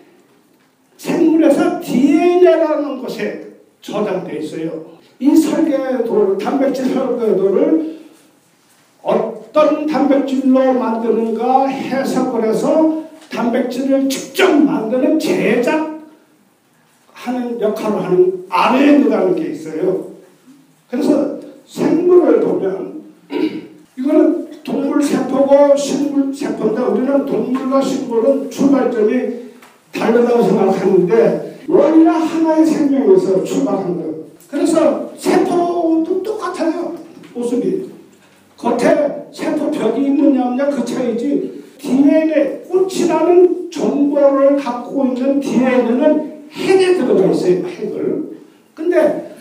생물에서 0.97 1.81
DNA라는 1.81 3.01
곳에 3.01 3.53
저장돼 3.81 4.39
있어요. 4.39 5.02
이 5.23 5.37
설계도를 5.37 6.37
단백질 6.37 6.93
설계도를 6.93 8.01
어떤 9.05 9.87
단백질로 9.87 10.73
만드는가 10.73 11.69
해석을 11.69 12.49
해서 12.49 13.05
단백질을 13.31 14.09
직접 14.09 14.51
만드는 14.53 15.21
제작하는 15.21 16.01
역할을 17.61 18.03
하는 18.03 18.47
RNA라는 18.51 19.37
게 19.37 19.51
있어요. 19.51 20.09
그래서 20.91 21.39
생물을 21.67 22.41
보면 22.41 23.03
이거는 23.97 24.49
동물 24.65 25.01
세포고 25.01 25.77
식물 25.77 26.35
세포인데 26.35 26.83
우리는 26.83 27.25
동물과 27.25 27.81
식물은 27.81 28.51
출발점이 28.51 29.53
다르다고 29.93 30.43
생각하는데 30.43 31.61
원리가 31.69 32.11
하나의 32.11 32.67
생명에서 32.67 33.45
출발한 33.45 33.97
거예요. 33.99 34.12
그래서 34.53 35.11
세포도 35.17 36.23
똑같아요. 36.23 36.95
모습이. 37.33 37.91
겉에 38.59 39.29
세포 39.33 39.71
벽이 39.71 40.05
있느냐 40.05 40.49
없냐 40.49 40.67
그 40.67 40.85
차이지 40.85 41.65
DNA 41.79 42.65
꽃이라는 42.69 43.71
정보를 43.71 44.57
갖고 44.57 45.07
있는 45.07 45.41
DNA는 45.41 46.49
핵에 46.53 46.99
들어가 46.99 47.31
있어요. 47.31 47.67
핵을. 47.67 48.41
근데 48.75 49.35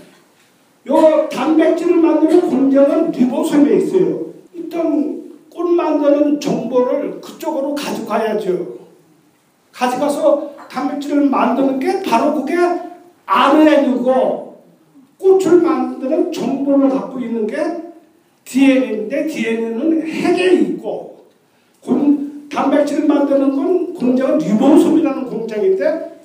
요 0.88 1.28
단백질을 1.30 1.98
만드는 1.98 2.50
공장은 2.50 3.12
리보솜에 3.12 3.76
있어요. 3.80 4.28
일단 4.54 5.30
꽃 5.54 5.68
만드는 5.68 6.40
정보를 6.40 7.20
그쪽으로 7.20 7.76
가져가야죠. 7.76 8.80
가져가서 9.74 10.52
단백질을 10.70 11.30
만드는 11.30 11.80
게 11.80 12.02
바로 12.02 12.34
그게 12.34 12.56
RNA고 13.26 14.41
꽃을 15.22 15.62
만드는 15.62 16.32
정보를 16.32 16.90
갖고 16.90 17.20
있는 17.20 17.46
게 17.46 17.58
DNA인데 18.44 19.28
DNA는 19.28 20.08
핵에 20.08 20.54
있고 20.54 21.28
공, 21.80 22.50
단백질을 22.50 23.08
만드는 23.08 23.56
건 23.56 23.94
공장은 23.94 24.40
리보솜이라는 24.40 25.26
공장인데 25.26 26.22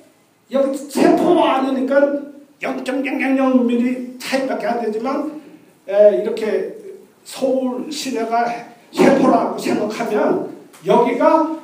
여기 0.51 0.77
세포 0.77 1.43
안이니까 1.43 2.21
0.000mm 2.61 4.19
차이밖에 4.19 4.65
안 4.65 4.81
되지만 4.81 5.41
에, 5.87 6.21
이렇게 6.23 6.75
서울 7.23 7.91
시내가 7.91 8.45
세포라고 8.91 9.57
생각하면 9.59 10.49
여기가 10.85 11.57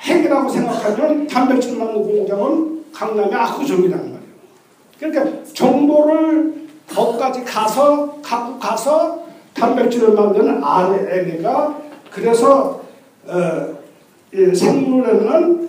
핵이라고 0.00 0.48
생각하면 0.48 1.26
단백질 1.26 1.76
만든 1.76 2.02
공장은 2.02 2.84
강남의 2.92 3.30
말이에요. 3.30 4.13
그러니까 4.98 5.44
정보를 5.52 6.64
거기까지 6.88 7.44
가서 7.44 8.20
갖고 8.22 8.58
가서 8.58 9.24
단백질을 9.54 10.14
만드는 10.14 10.62
RNA가 10.62 11.78
그래서 12.10 12.82
어, 13.26 13.78
이 14.32 14.54
생물에는 14.54 15.68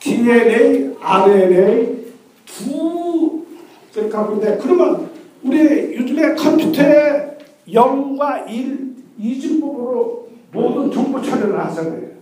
DNA, 0.00 0.96
RNA 1.00 2.06
두 2.44 3.44
그러니까 3.92 4.26
근데 4.26 4.58
그러면 4.58 5.10
우리 5.42 5.96
요즘에 5.96 6.34
컴퓨터에 6.34 7.38
0과 7.68 8.48
1 8.48 8.96
이중법으로 9.18 10.28
모든 10.52 10.90
정보 10.90 11.20
처리를 11.20 11.58
하잖아요. 11.58 12.16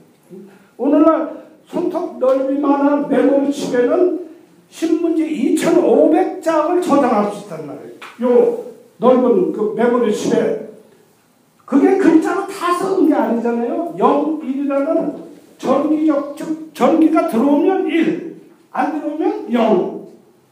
오늘날 0.76 1.44
손톱 1.66 2.18
넓이만한 2.18 3.08
메모리 3.08 3.52
칩에는 3.52 4.23
신문지 4.70 5.54
2,500장을 5.56 6.82
저장할 6.82 7.32
수 7.32 7.44
있단 7.44 7.66
말이에요. 7.66 7.94
요 8.22 8.64
넓은 8.98 9.52
그 9.52 9.74
메모리 9.76 10.14
칩에 10.14 10.68
그게 11.64 11.96
글자로 11.96 12.46
다 12.46 12.72
쓰는 12.74 13.08
게 13.08 13.14
아니잖아요. 13.14 13.94
0, 13.98 14.40
1이라는 14.40 15.14
전기적 15.58 16.36
즉 16.36 16.70
전기가 16.74 17.28
들어오면 17.28 17.86
1, 17.86 18.36
안 18.72 19.00
들어오면 19.00 19.52
0. 19.52 20.04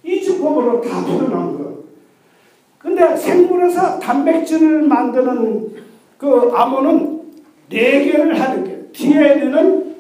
이중법으로 0.05 0.81
다 0.81 1.05
표현한 1.05 1.53
거예요. 1.53 1.79
근데 2.79 3.17
생물에서 3.17 4.01
단백질을 4.01 4.83
만드는 4.83 5.73
그 6.19 6.51
암호는 6.53 7.21
네 7.69 8.05
개를 8.05 8.39
하는 8.41 8.65
게 8.65 8.89
DNA는 8.93 9.92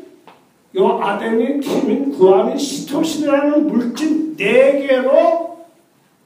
요 0.77 0.99
아데닌, 1.03 1.61
티민, 1.61 2.11
구아닌, 2.13 2.57
시토신이라는 2.57 3.67
물질 3.67 4.37
네 4.37 4.87
개로 4.87 5.59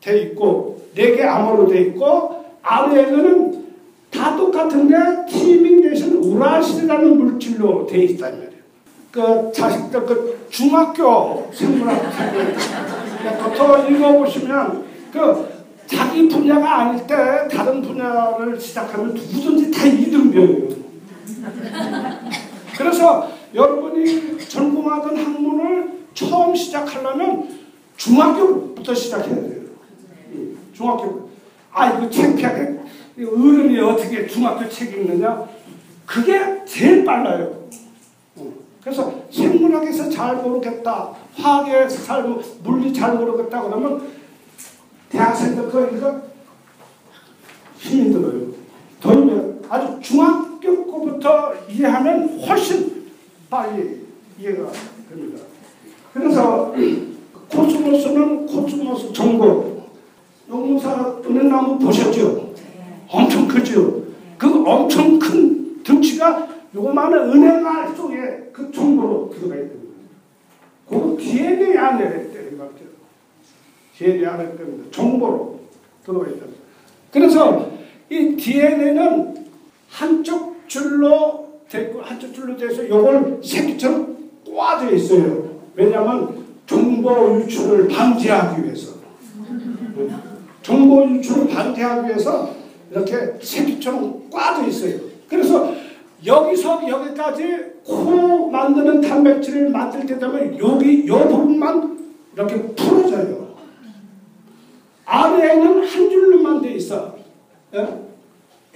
돼 0.01 0.23
있고 0.23 0.87
네 0.95 1.17
개 1.17 1.25
암호로 1.25 1.69
돼 1.69 1.83
있고 1.83 2.45
RNA는 2.63 3.67
다 4.11 4.37
똑같은데 4.37 4.97
티민 5.29 5.83
대신 5.83 6.17
우라신이라는 6.17 7.19
물질로 7.19 7.87
돼 7.87 8.05
있단 8.05 8.33
말이에요. 8.33 8.57
그 9.11 9.51
자식들 9.53 10.07
그 10.07 10.47
중학교 10.51 11.51
생물학 11.53 12.13
책을 12.17 12.55
부터 13.43 13.89
읽어보시면 13.89 14.85
그 15.13 15.57
자기 15.87 16.29
분야가 16.29 16.81
아닐 16.81 17.07
때 17.07 17.15
다른 17.51 17.83
분야를 17.83 18.61
시작하면 18.61 19.15
누구든지 19.15 19.71
다 19.71 19.87
이등병이에요. 19.87 20.69
그래서 22.77 23.31
여러분이 23.57 24.39
전공하던 24.39 25.17
학문을 25.17 26.05
처음 26.13 26.55
시작하려면 26.55 27.49
중학교부터 27.97 28.95
시작해야 28.95 29.35
돼요. 29.35 29.63
중학교. 30.75 31.31
아이고 31.73 32.11
창피하게 32.11 32.79
어른이 33.19 33.81
어떻게 33.81 34.27
중학교 34.27 34.69
책 34.69 34.93
읽느냐? 34.93 35.49
그게 36.05 36.65
제일 36.67 37.05
빨라요. 37.05 37.67
그래서 38.83 39.25
생물학에서 39.31 40.11
잘 40.11 40.37
모르겠다, 40.37 41.13
화학에서 41.35 42.05
잘 42.05 42.23
물리 42.63 42.93
잘 42.93 43.15
모르겠다 43.15 43.63
그러면 43.63 44.07
대학생들 45.09 45.71
거기가 45.71 46.23
힘이 47.79 48.13
들어요. 48.13 48.49
더면 49.01 49.65
아주 49.69 49.99
중학교 50.01 50.87
거부터 50.87 51.55
이해하면 51.69 52.39
훨씬 52.41 52.96
빨리 53.57 54.03
이해가 54.39 54.71
됩니다. 55.09 55.43
그래서 56.13 56.75
코스모스는 57.51 58.47
코스모스 58.47 59.13
정보 59.15 59.87
용무사 60.47 61.23
은행나무 61.25 61.79
보셨죠? 61.79 62.53
엄청 63.09 63.49
크죠? 63.49 64.03
그 64.37 64.63
엄청 64.67 65.19
큰 65.19 65.83
덩치가 65.83 66.49
요만한 66.75 67.31
은행알 67.31 67.97
속에 67.97 68.51
그 68.53 68.71
정보로 68.71 69.31
들어가 69.31 69.55
있는 69.55 69.71
거예요. 70.89 71.17
그 71.17 71.17
DNA 71.19 71.79
안에 71.79 72.05
있다는 72.05 72.59
것 72.59 72.65
같아요. 72.65 72.89
DNA 73.97 74.27
안에 74.27 74.45
있다는 74.53 74.89
정보로 74.91 75.61
들어가 76.05 76.29
있다. 76.29 76.45
그래서 77.11 77.71
이 78.11 78.37
DNA는 78.37 79.47
한쪽 79.89 80.69
줄로 80.69 81.46
되고 81.69 82.01
한쪽 82.01 82.33
줄로 82.33 82.57
돼서 82.57 82.89
요걸 82.89 83.41
새끼처럼 83.43 84.17
꽈져 84.49 84.95
있어요. 84.95 85.57
왜냐하면 85.75 86.45
정보 86.67 87.41
유출을 87.41 87.89
방지하기 87.89 88.65
위해서. 88.65 88.97
정보 90.63 91.05
유출을 91.05 91.49
방지하기 91.49 92.09
위해서 92.09 92.55
이렇게 92.91 93.35
새끼처럼 93.41 94.31
꽈져 94.31 94.67
있어요. 94.67 95.01
그래서 95.29 95.75
여기서 96.25 96.89
여기까지 96.89 97.57
코 97.85 98.49
만드는 98.51 99.01
단백질을 99.01 99.71
만들 99.71 100.07
때 100.07 100.19
되면 100.19 100.59
여기 100.59 101.07
요 101.07 101.29
부분만 101.29 101.99
이렇게 102.35 102.63
풀어져요. 102.75 103.55
RNA는 105.05 105.85
한 105.87 106.11
줄로만 106.11 106.63
돼 106.63 106.75
있어. 106.75 107.17
예? 107.75 108.06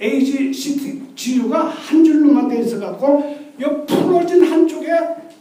AGCTGU가 0.01 1.59
한 1.59 2.03
줄로만 2.03 2.47
돼 2.47 2.59
있어 2.61 2.79
갖고 2.79 3.35
이 3.59 3.63
풀어진 3.85 4.43
한쪽에 4.43 4.89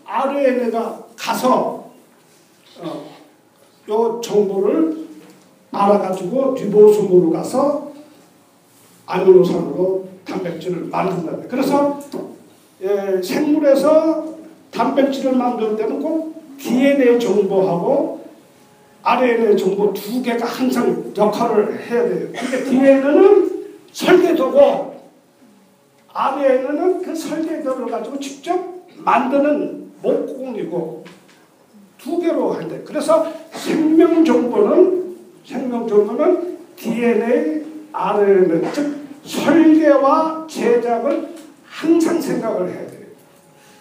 RNA가 0.05 1.07
가서 1.16 1.90
어, 2.81 3.11
요 3.88 4.20
정보를 4.23 5.07
알아가지고 5.73 6.55
리보솜으로 6.55 7.31
가서 7.31 7.92
아미노산으로 9.07 10.09
단백질을 10.25 10.87
만든다. 10.87 11.49
그래서 11.49 12.01
예, 12.83 13.20
생물에서 13.23 14.35
단백질을 14.70 15.37
만들 15.37 15.77
때는 15.77 16.01
꼭 16.01 16.59
DNA 16.59 17.18
정보하고 17.18 18.20
RNA 19.03 19.57
정보 19.57 19.92
두 19.92 20.23
개가 20.23 20.46
항상 20.46 21.12
역할을 21.16 21.81
해야 21.88 22.09
돼요. 22.09 22.29
근데 22.35 22.64
DNA는 22.64 23.39
설계도고 23.92 25.00
RNA는 26.12 27.03
그 27.03 27.14
설계도를 27.14 27.87
가지고 27.87 28.18
직접 28.18 28.59
만드는 28.96 29.92
목공이고 30.03 31.05
두 31.98 32.18
개로 32.18 32.53
한대. 32.53 32.83
그래서 32.85 33.31
생명 33.53 34.24
정보는 34.24 35.16
생명 35.44 35.87
정보는 35.87 36.59
DNA, 36.76 37.64
RNA 37.92 38.72
즉 38.72 39.00
설계와 39.24 40.46
제작을 40.48 41.29
항상 41.64 42.20
생각을 42.20 42.68
해야 42.68 42.87
돼요. 42.87 43.07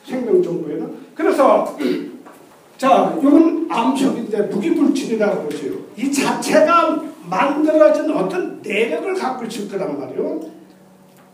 생명 0.06 0.44
정보에는. 0.44 0.98
그래서 1.16 1.78
자, 2.78 3.16
이건 3.20 3.68
암석인데 3.70 4.44
무기물질이라고 4.44 5.48
그러죠. 5.48 5.80
이 5.98 6.12
자체가 6.12 7.09
만들어진 7.30 8.12
어떤 8.12 8.62
내력을 8.62 9.14
갖고 9.14 9.46
있을 9.46 9.70
거란 9.70 10.00
말이에요. 10.00 10.40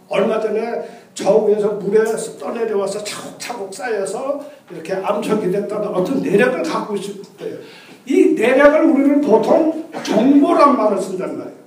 얼마 0.10 0.40
전에 0.40 1.06
저 1.14 1.38
위에서 1.38 1.74
물에서 1.74 2.38
떠내려와서 2.38 3.04
차곡차곡 3.04 3.74
쌓여서 3.74 4.46
이렇게 4.70 4.94
암석이 4.94 5.52
됐다는 5.52 5.88
어떤 5.88 6.22
내력을 6.22 6.62
갖고 6.62 6.96
있을 6.96 7.22
거예요. 7.40 7.58
이 8.06 8.34
내력을 8.34 8.82
우리는 8.82 9.22
보통 9.22 9.90
정보란 10.04 10.78
말을 10.78 11.02
쓴단 11.02 11.38
말이에요. 11.38 11.58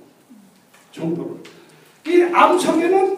정보를. 0.91 1.31
이 2.07 2.21
암석에는 2.33 3.17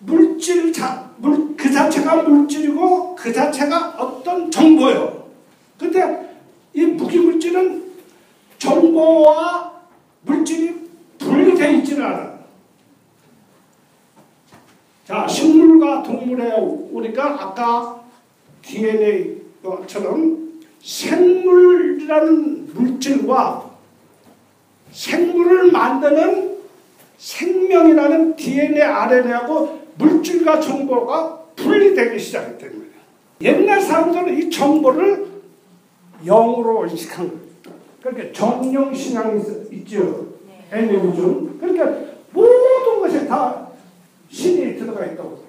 물질 0.00 0.72
자, 0.72 1.10
물, 1.18 1.56
그 1.56 1.70
자체가 1.72 2.22
물질이고 2.22 3.14
그 3.14 3.32
자체가 3.32 3.96
어떤 3.98 4.50
정보예요. 4.50 5.26
근데 5.78 6.36
이 6.74 6.84
무기물질은 6.84 7.84
정보와 8.58 9.75
물질이 10.26 10.74
분리되어 11.18 11.70
있지는 11.72 12.04
않아. 12.04 12.36
자, 15.04 15.26
식물과 15.26 16.02
동물에 16.02 16.52
우리가 16.90 17.42
아까 17.42 18.04
DNA처럼 18.62 20.46
생물이라는 20.82 22.74
물질과 22.74 23.70
생물을 24.90 25.70
만드는 25.70 26.56
생명이라는 27.18 28.36
DNA, 28.36 28.82
RNA하고 28.82 29.86
물질과 29.96 30.60
정보가 30.60 31.44
분리되기 31.56 32.18
시작했다는 32.18 32.78
거예요. 32.78 32.92
옛날 33.42 33.80
사람들은 33.80 34.38
이 34.38 34.50
정보를 34.50 35.26
영으로 36.24 36.86
인식한 36.86 37.28
거예요. 37.28 37.46
그러니까 38.02 38.32
정령 38.32 38.94
신앙이 38.94 39.40
있- 39.40 39.72
있죠. 39.72 40.26
애니미즘. 40.72 41.58
그러니까 41.60 42.06
모든 42.32 43.00
것이 43.00 43.26
다 43.26 43.68
신이 44.30 44.76
들어가 44.76 45.04
있다고. 45.06 45.44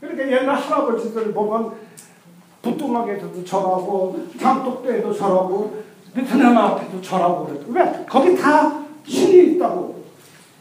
그러니까 0.00 0.26
옛날 0.30 0.56
할아버지들 0.56 1.32
보면 1.32 1.72
부뚜막에도 2.62 3.44
절하고 3.44 4.26
장독대에도 4.40 5.12
절하고 5.14 5.82
베트남 6.14 6.56
앞에도 6.56 7.00
절하고 7.00 7.46
그랬죠. 7.46 7.66
왜? 7.70 8.04
거기 8.08 8.36
다 8.36 8.84
신이 9.06 9.54
있다고. 9.54 9.98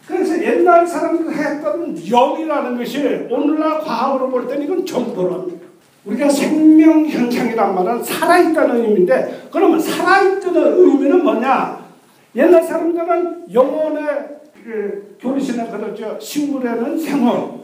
그래서 0.07 0.41
옛날 0.41 0.87
사람들 0.87 1.33
했던 1.35 1.95
영이라는 1.95 2.77
것이 2.77 3.27
오늘날 3.29 3.79
과학으로 3.81 4.29
볼 4.29 4.47
때는 4.47 4.63
이건 4.63 4.85
정보란 4.85 5.59
우리가 6.07 6.29
생명 6.29 7.05
현상이란 7.05 7.75
말은 7.75 8.03
살아있다는 8.03 8.77
의미인데 8.77 9.49
그러면 9.51 9.79
살아있다는 9.79 10.77
의미는 10.77 11.23
뭐냐? 11.23 11.85
옛날 12.35 12.63
사람들은 12.63 13.53
영혼의 13.53 14.37
그 14.63 15.17
교리신에 15.19 15.69
그러죠. 15.69 16.17
식물에는 16.19 16.97
생혼, 16.99 17.61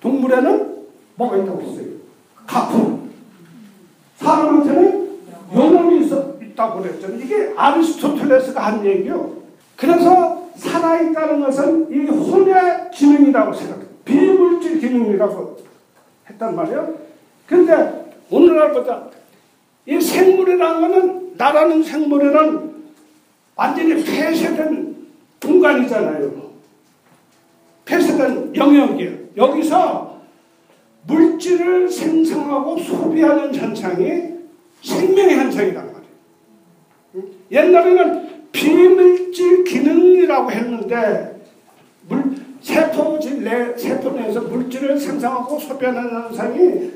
동물에는 0.00 0.74
뭐가 1.16 1.36
있다고 1.38 1.60
했어요? 1.62 1.86
가품. 2.46 3.10
사람한테는 4.16 5.18
영혼이 5.54 6.04
있어, 6.04 6.34
있다고 6.40 6.82
그랬잖아요. 6.82 7.20
이게 7.20 7.52
아리스토텔레스가 7.56 8.64
한 8.64 8.84
얘기요. 8.86 9.42
그래서 9.76 10.48
살아있다는 10.56 11.40
것은 11.40 11.88
이 11.90 12.06
혼의 12.06 12.90
기능이라고 12.92 13.52
생각해요. 13.52 13.86
비물질 14.04 14.78
기능이라고 14.78 15.58
했단 16.30 16.54
말이에요. 16.54 17.13
근데 17.46 18.12
오늘날 18.30 18.72
보자. 18.72 19.10
이 19.86 20.00
생물이라는 20.00 20.80
거는 20.80 21.34
나라는 21.36 21.82
생물에는 21.82 22.74
완전히 23.54 24.02
폐쇄된 24.02 24.96
공간이잖아요. 25.42 26.50
폐쇄된 27.84 28.56
영역이에요. 28.56 29.18
여기서 29.36 30.20
물질을 31.06 31.88
생성하고 31.88 32.78
소비하는 32.78 33.54
현상이 33.54 34.34
생명의 34.82 35.36
현상이란 35.36 35.92
말이에요. 35.92 37.34
옛날에는 37.50 38.50
비물질 38.52 39.64
기능이라고 39.64 40.50
했는데 40.50 41.42
물, 42.08 42.34
세포질 42.62 43.44
내 43.44 43.76
세포 43.76 44.10
내에서 44.12 44.40
물질을 44.40 44.98
생성하고 44.98 45.58
소비하는 45.58 46.10
현상이 46.10 46.93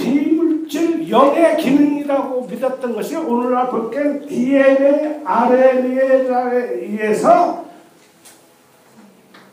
비물질 0.00 1.10
영의 1.10 1.56
기능이라고 1.58 2.46
믿었던 2.46 2.94
것이 2.94 3.16
오늘날 3.16 3.68
볼게 3.68 4.26
DNA, 4.26 5.20
RNA에 5.24 6.80
의해서 6.80 7.66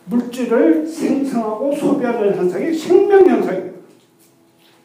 물질을 0.06 0.88
생성하고 0.88 1.76
소비하는 1.76 2.34
현상이 2.36 2.74
생명 2.74 3.28
현상이에요. 3.28 3.72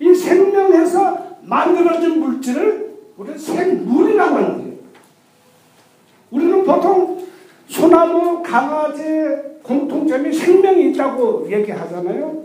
이 0.00 0.12
생명에서 0.12 1.36
만들어진 1.42 2.18
물질을 2.18 2.92
우리는 3.16 3.38
생물이라고 3.38 4.34
하는 4.34 4.58
거예요. 4.58 4.72
우리는 6.32 6.64
보통 6.64 7.24
소나무, 7.68 8.42
강아지 8.42 9.02
공통점이 9.62 10.32
생명이 10.32 10.90
있다고 10.90 11.48
얘기하잖아요. 11.50 12.42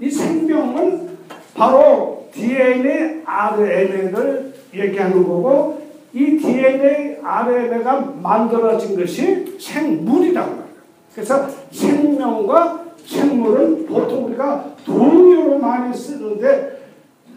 이 0.00 0.10
생명은 0.10 1.16
바로 1.54 2.15
DNA, 2.36 3.22
RNA를 3.24 4.52
얘기하는 4.74 5.26
거고 5.26 5.82
이 6.12 6.36
DNA, 6.36 7.18
RNA가 7.22 8.00
만들어진 8.22 8.98
것이 8.98 9.56
생물이라고 9.58 10.50
말해요. 10.50 10.66
그래서 11.14 11.48
생명과 11.70 12.84
생물은 13.06 13.86
보통 13.86 14.26
우리가 14.26 14.76
동의어로 14.84 15.58
많이 15.58 15.96
쓰는데 15.96 16.90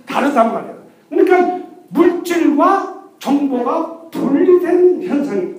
다르단 0.06 0.54
말이에요. 0.54 0.80
그러니까 1.10 1.60
물질과 1.90 3.04
정보가 3.20 4.10
분리된 4.12 5.04
현상이에요. 5.04 5.56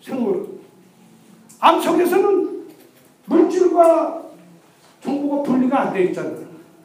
생물은. 0.00 0.46
암 1.60 1.80
속에서는 1.80 2.62
물질과 3.26 4.22
정보가 5.00 5.42
분리가 5.44 5.80
안 5.82 5.92
돼 5.92 6.04
있잖아요. 6.04 6.38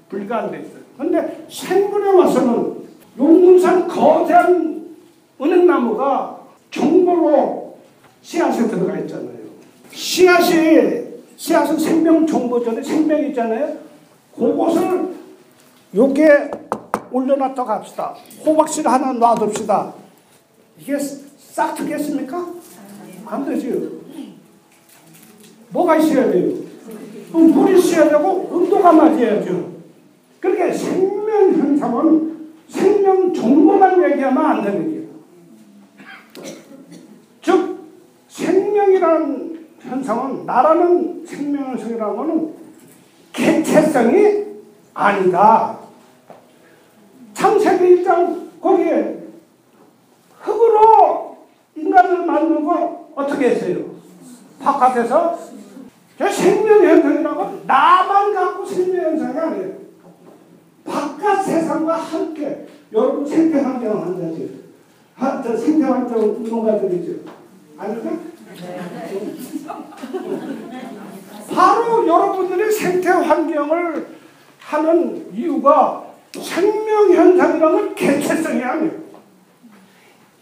분리가 0.10 0.38
안 0.44 0.52
돼 0.52 0.60
있어요. 0.60 0.87
근데 0.98 1.46
생물에 1.50 2.12
와서는 2.14 2.78
용문산 3.18 3.88
거대한 3.88 4.96
은행나무가 5.40 6.40
정보로 6.72 7.78
씨앗에 8.22 8.68
들어가 8.68 8.98
있잖아요. 9.00 9.38
씨앗이 9.92 11.08
씨앗은 11.36 11.78
생명 11.78 12.26
정보전에 12.26 12.82
생명이 12.82 13.30
있잖아요. 13.30 13.78
그것을 14.36 15.16
요게 15.96 16.52
올려놨다 17.12 17.64
갑시다. 17.64 18.16
호박씨를 18.46 18.92
하나 18.92 19.14
놔둡시다. 19.14 19.94
이게 20.80 20.98
싹 21.00 21.76
트겠습니까? 21.76 22.54
안 23.26 23.46
되지요. 23.46 23.98
뭐가 25.70 25.98
있어야 25.98 26.32
돼요? 26.32 26.56
물이 27.32 27.80
있어야 27.80 28.10
되고 28.10 28.48
온도가 28.52 28.92
맞아야죠. 28.92 29.77
그렇게 30.48 30.72
생명 30.72 31.52
현상은 31.54 32.54
생명 32.70 33.34
정보만 33.34 34.02
얘기하면 34.12 34.46
안 34.46 34.64
되는 34.64 34.86
거예요. 34.86 35.08
즉 37.42 37.80
생명이라는 38.30 39.68
현상은 39.82 40.46
나라는 40.46 41.26
생명 41.26 41.72
현상이라는 41.72 42.16
것은 42.16 42.54
개체성이 43.34 44.46
아니다. 44.94 45.80
창세기 47.34 48.04
1장 48.04 48.62
거기에 48.62 49.24
흙으로 50.40 51.38
인간을 51.76 52.26
만들고 52.26 53.12
어떻게 53.16 53.50
했어요? 53.50 53.86
바깥에서 54.62 55.40
저 56.18 56.30
생명 56.30 56.84
현상이라고 56.84 57.62
나만 57.68 58.34
갖고 58.34 58.66
생명 58.66 59.06
현상이 59.12 59.38
아니에요. 59.40 59.87
바깥 61.18 61.44
세상과 61.44 61.96
함께 61.96 62.68
여러분 62.94 63.26
생태 63.26 63.60
환경 63.60 64.02
한다죠. 64.02 64.44
하, 65.16 65.42
저 65.42 65.58
생태 65.58 65.86
환경 65.86 66.20
운동가들이죠. 66.20 67.32
아니죠? 67.78 68.20
바로 71.54 72.08
여러분들이 72.08 72.72
생태 72.72 73.10
환경을 73.10 74.08
하는 74.60 75.34
이유가 75.34 76.06
생명 76.34 77.12
현상이라는 77.12 77.96
개체성이 77.96 78.64
아니에요. 78.64 79.08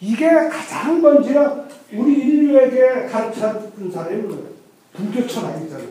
이게 0.01 0.27
가장 0.27 1.01
먼저 1.01 1.65
우리 1.93 2.13
인류에게 2.13 3.07
가르쳐준 3.07 3.91
사람이 3.91 4.17
뭐예요? 4.23 4.55
불교 4.93 5.25
철학이잖아요. 5.25 5.87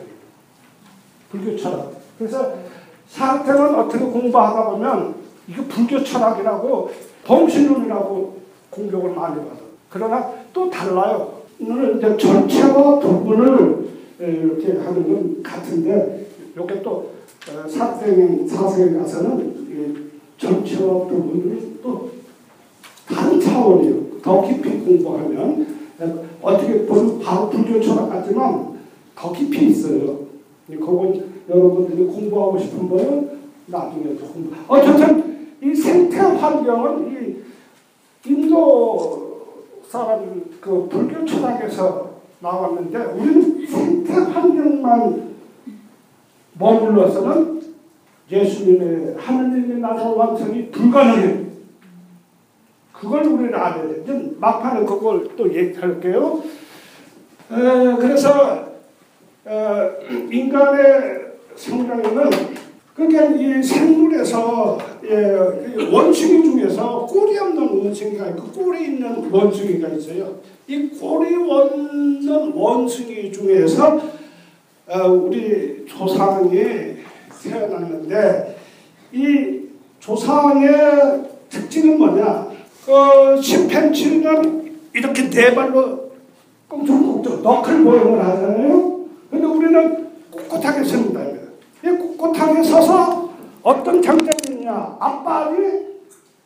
불교 1.31 1.57
철학. 1.57 1.91
그래서 2.17 2.64
사태는 3.07 3.75
어떻게 3.75 4.05
공부하다 4.05 4.71
보면 4.71 5.15
이거 5.47 5.63
불교 5.69 6.03
철학이라고 6.03 6.89
범신론이라고 7.23 8.37
공격을 8.69 9.11
많이 9.13 9.35
받아. 9.35 9.61
그러나 9.89 10.31
또 10.51 10.69
달라요. 10.69 11.41
오늘 11.59 11.97
이제 11.97 12.17
전체와 12.17 12.99
부분을 12.99 13.87
이렇게 14.19 14.73
하는 14.79 15.03
건 15.03 15.43
같은데 15.43 16.27
이게 16.57 16.81
또 16.81 17.11
사생 17.67 18.47
사생에 18.47 18.97
가서는 18.97 20.11
전체와 20.37 21.05
부분을 21.05 21.79
또 21.81 22.09
다른 23.07 23.39
차원이에요. 23.39 23.95
더 24.21 24.41
깊이 24.45 24.79
공부하면 24.79 25.67
어떻게 26.41 26.85
보면 26.85 27.19
바로 27.19 27.49
불교 27.49 27.79
철학 27.81 28.09
같지만 28.09 28.75
더 29.15 29.31
깊이 29.31 29.67
있어요. 29.67 30.25
그건 30.67 31.34
여러분들이 31.49 32.05
공부하고 32.05 32.57
싶은 32.57 32.89
분은 32.89 33.39
나중에 33.67 34.15
또 34.17 34.25
공부. 34.27 34.55
어쨌든 34.67 35.55
이 35.61 35.73
생태 35.73 36.17
환경은 36.17 37.11
이 37.11 38.29
인도 38.29 39.25
사람 39.87 40.43
그 40.59 40.87
불교 40.89 41.25
철학에서 41.25 42.15
나왔는데 42.39 42.97
우리는 42.97 43.65
생태 43.67 44.13
환경만 44.13 45.35
머물러서는 46.57 47.61
예수님의 48.31 49.15
하느님의 49.17 49.79
나라 49.79 50.09
완성이 50.09 50.69
불가능해요. 50.71 51.45
그걸 52.91 53.23
우리는 53.25 53.53
알아야 53.53 53.87
돼. 53.87 54.01
이제 54.01 54.31
막판에 54.39 54.85
그걸 54.85 55.35
또 55.35 55.53
얘기할게요. 55.53 56.41
에, 57.51 57.95
그래서 57.97 58.65
어, 59.45 59.91
인간의 60.31 61.24
성장에는 61.55 62.29
그러니까 62.95 63.25
이 63.25 63.61
생물에서 63.61 64.77
예, 65.09 65.85
원숭이 65.91 66.43
중에서 66.43 67.05
꼬리 67.05 67.37
없는 67.37 67.67
원숭이가 67.67 68.29
있고 68.29 68.43
꼬리 68.51 68.85
있는 68.85 69.29
원숭이가 69.29 69.89
있어요. 69.89 70.39
이 70.67 70.87
꼬리 70.89 71.35
없는 71.35 72.53
원숭이 72.53 73.31
중에서 73.31 74.01
어, 74.87 75.07
우리 75.09 75.85
조상이 75.85 76.51
태어났는데 77.43 78.57
이 79.11 79.61
조상의 79.99 81.23
특징은 81.49 81.97
뭐냐? 81.97 82.47
어, 82.87 83.41
심팬치는 83.41 84.75
이렇게 84.93 85.29
네 85.29 85.53
발로 85.53 86.11
꽁충꽁충 86.69 87.43
너클 87.43 87.79
모형을 87.79 88.23
하잖아요. 88.23 89.05
근데 89.29 89.45
우리는 89.45 90.07
꼿꼿하게 90.31 90.83
섭니다. 90.83 91.34
이 92.15 92.17
꼿꼿하게 92.17 92.63
서서 92.63 93.29
어떤 93.61 94.01
장점이냐? 94.01 94.97
앞발이 94.99 95.85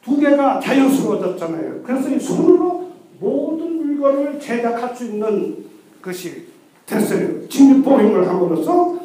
두 0.03 0.19
개가 0.19 0.59
자연스러워졌잖아요. 0.59 1.83
그래서 1.83 2.09
이 2.09 2.19
손으로 2.19 2.89
모든 3.19 3.77
물건을 3.77 4.39
제작할 4.39 4.95
수 4.95 5.05
있는 5.05 5.65
것이 6.01 6.47
됐어요. 6.85 7.47
직립보행을 7.47 8.27
함으로써 8.27 8.97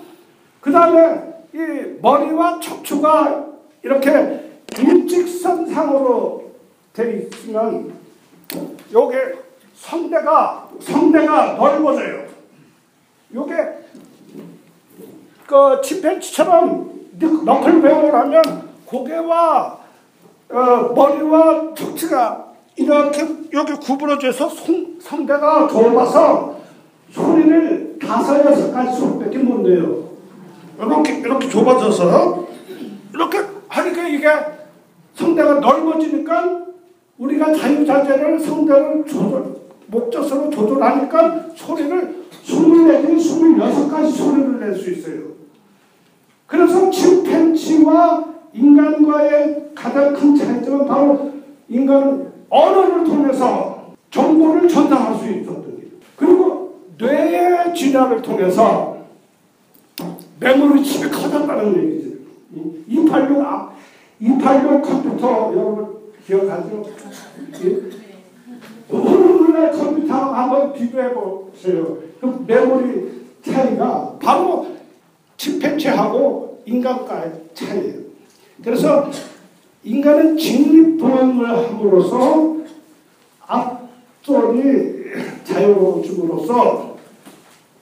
그 0.61 0.73
다음에 0.73 1.35
이 1.53 2.01
머리와 2.01 2.59
척추가 2.61 3.47
이렇게 3.83 4.63
일직선상으로 4.79 6.51
되어 6.95 7.11
있으면 7.19 7.93
요게 8.93 9.17
성대가 9.75 10.71
성대가 10.81 11.55
넓어져요. 11.55 12.25
요게 13.35 13.55
그 15.47 15.81
침팬지처럼 15.83 16.91
배우를 17.19 18.15
하면 18.15 18.43
고개와 18.87 19.79
어, 20.51 20.57
머리와 20.95 21.75
척추가 21.75 22.53
이렇게 22.77 23.27
여기 23.53 23.73
구부러져서 23.75 24.49
성, 24.49 24.87
성대가 25.01 25.69
좁아서 25.69 26.57
소리를 27.11 27.99
다섯 28.01 28.45
여섯 28.45 28.73
가지 28.73 28.99
소리밖에 28.99 29.39
못 29.39 29.61
내요. 29.61 30.05
이렇게 30.79 31.19
이렇게 31.19 31.49
좁아져서 31.49 32.47
이렇게 33.13 33.39
하니까 33.69 34.09
이게 34.09 34.29
성대가 35.15 35.55
넓어지니까 35.55 36.65
우리가 37.19 37.55
자유자재를 37.55 38.41
성대를 38.41 39.05
조절 39.07 39.55
목젖으로 39.87 40.51
조절하니까 40.51 41.47
소리를 41.55 42.25
스물네 42.43 43.19
스물여섯 43.19 43.91
가지 43.91 44.13
소리를 44.13 44.59
낼 44.61 44.75
수 44.75 44.91
있어요. 44.91 45.34
그래서 46.55 46.89
침팬지와 46.89 48.25
인간과의 48.53 49.71
가장 49.75 50.15
큰 50.15 50.37
차이점은 50.37 50.87
바로 50.87 51.33
인간은 51.69 52.33
언어를 52.49 53.03
통해서 53.03 53.93
정보를 54.09 54.69
전달할 54.69 55.19
수 55.19 55.29
있었던 55.29 55.77
게 55.77 55.89
그리고 56.15 56.79
뇌의 56.97 57.75
진화를 57.75 58.23
통해서 58.23 58.99
메모리 60.39 60.85
칩이 60.85 61.11
커졌다는 61.11 61.77
얘기죠. 61.77 62.15
286, 62.87 63.45
아, 63.45 63.73
286 64.21 64.83
컴퓨터 64.83 65.53
여러분 65.53 65.97
기억하죠? 66.25 66.85
오늘날 68.91 69.73
컴퓨터 69.73 70.15
한번 70.15 70.73
비교해 70.73 71.13
보세요. 71.13 71.99
그 72.21 72.45
메모리 72.47 73.25
차이가 73.43 74.17
바로 74.21 74.75
침팬지하고 75.45 76.63
인간과의 76.65 77.33
차이예요. 77.53 78.01
그래서 78.63 79.11
인간은 79.83 80.39
직립보행을 80.39 81.49
함으로써 81.49 82.57
앞손이 83.47 84.95
자유로움으로써 85.45 86.97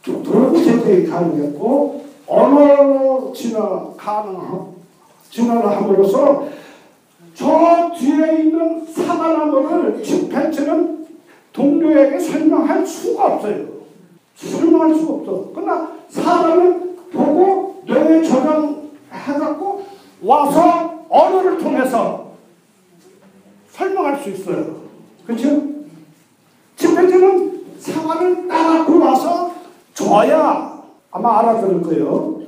돌고 0.03 0.65
제대이 0.65 1.07
가능했고 1.07 2.05
언어로 2.27 3.33
진화 3.33 3.93
가능하고 3.97 4.75
진화를 5.31 5.71
함으로써 5.71 6.49
저 7.35 7.93
뒤에 7.97 8.43
있는 8.43 8.85
사과나무를 8.85 10.03
침팬지는 10.03 11.07
동료에게 11.53 12.19
설명할 12.19 12.85
수가 12.85 13.27
없어요. 13.27 13.67
설명할 14.35 14.95
수가 14.95 15.13
없어. 15.15 15.51
그러나 15.55 15.93
사람은 16.09 16.92
보고 17.13 17.83
뇌에 17.87 18.23
저장해갖고 18.23 19.87
와서 20.23 21.05
언어를 21.09 21.59
통해서 21.59 22.33
설명할 23.71 24.19
수 24.19 24.31
있어요. 24.31 24.83
그렇죠? 25.27 25.63
침팬지는 26.77 27.63
사과를 27.79 28.49
따갖고 28.49 28.99
와서 28.99 29.53
줘야 29.95 30.83
아마 31.11 31.41
알아들을 31.41 31.83
거예요. 31.83 32.41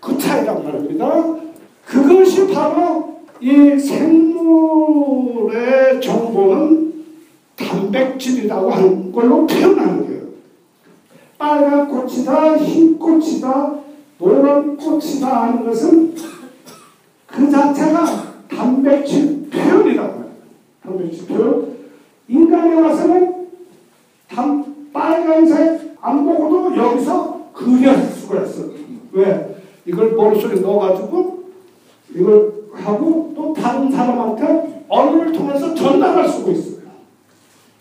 그 0.00 0.16
차이란 0.18 0.64
말입니다. 0.64 1.36
그것이 1.84 2.52
바로 2.52 3.20
이 3.40 3.78
생물의 3.78 5.20
정보는 6.00 7.04
단백질이라고 7.56 8.70
하는 8.70 9.12
걸로 9.12 9.46
표현하는 9.46 10.06
거예요. 10.06 10.20
빨간 11.36 11.88
꽃이다, 11.88 12.56
흰 12.58 12.98
꽃이다, 12.98 13.79
노란 14.20 14.76
꽃이다 14.76 15.42
하는 15.42 15.64
것은 15.64 16.14
그 17.26 17.50
자체가 17.50 18.04
단백질 18.48 19.48
표현이라고 19.48 20.14
해요. 20.14 20.30
단백질 20.82 21.26
표현. 21.26 21.76
인간에 22.28 22.80
와서는 22.80 23.48
단, 24.28 24.90
빨간색 24.92 25.96
안 26.02 26.24
보고도 26.24 26.76
여기서 26.76 27.50
그려할 27.54 28.02
수가 28.04 28.42
있어. 28.42 28.64
왜? 29.12 29.62
이걸 29.86 30.12
머릿속에 30.14 30.60
넣어가지고 30.60 31.44
이걸 32.14 32.52
하고 32.74 33.32
또 33.34 33.54
다른 33.54 33.90
사람한테 33.90 34.84
언어를 34.88 35.32
통해서 35.32 35.74
전달할 35.74 36.28
수가 36.28 36.52
있어요. 36.52 36.80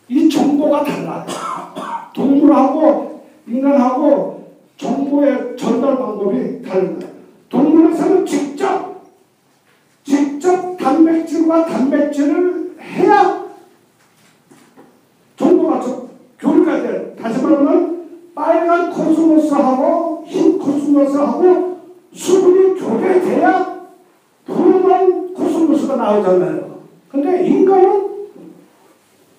이 0.07 0.29
정보가 0.29 0.83
달라요. 0.85 1.25
동물하고 2.13 3.25
인간하고 3.45 4.39
정보의 4.77 5.57
전달 5.57 5.95
방법이 6.19 6.61
달라요. 6.61 6.99
동물에서는 7.47 8.25
직접 8.25 9.03
직접 10.03 10.77
단백질과 10.77 11.65
단백질을 11.65 12.75
해야 12.79 13.45
정보가 15.37 15.81
교류가 16.37 16.81
돼. 16.81 17.15
다시 17.15 17.41
말하면 17.41 18.09
빨간 18.35 18.91
코스모스하고 18.91 20.25
흰 20.27 20.59
코스모스하고 20.59 21.79
수분이 22.13 22.79
교배돼야 22.79 23.79
푸른 24.45 25.33
코스모스가 25.33 25.95
나오잖아요. 25.95 26.79
근데 27.09 27.47
인간은 27.47 28.09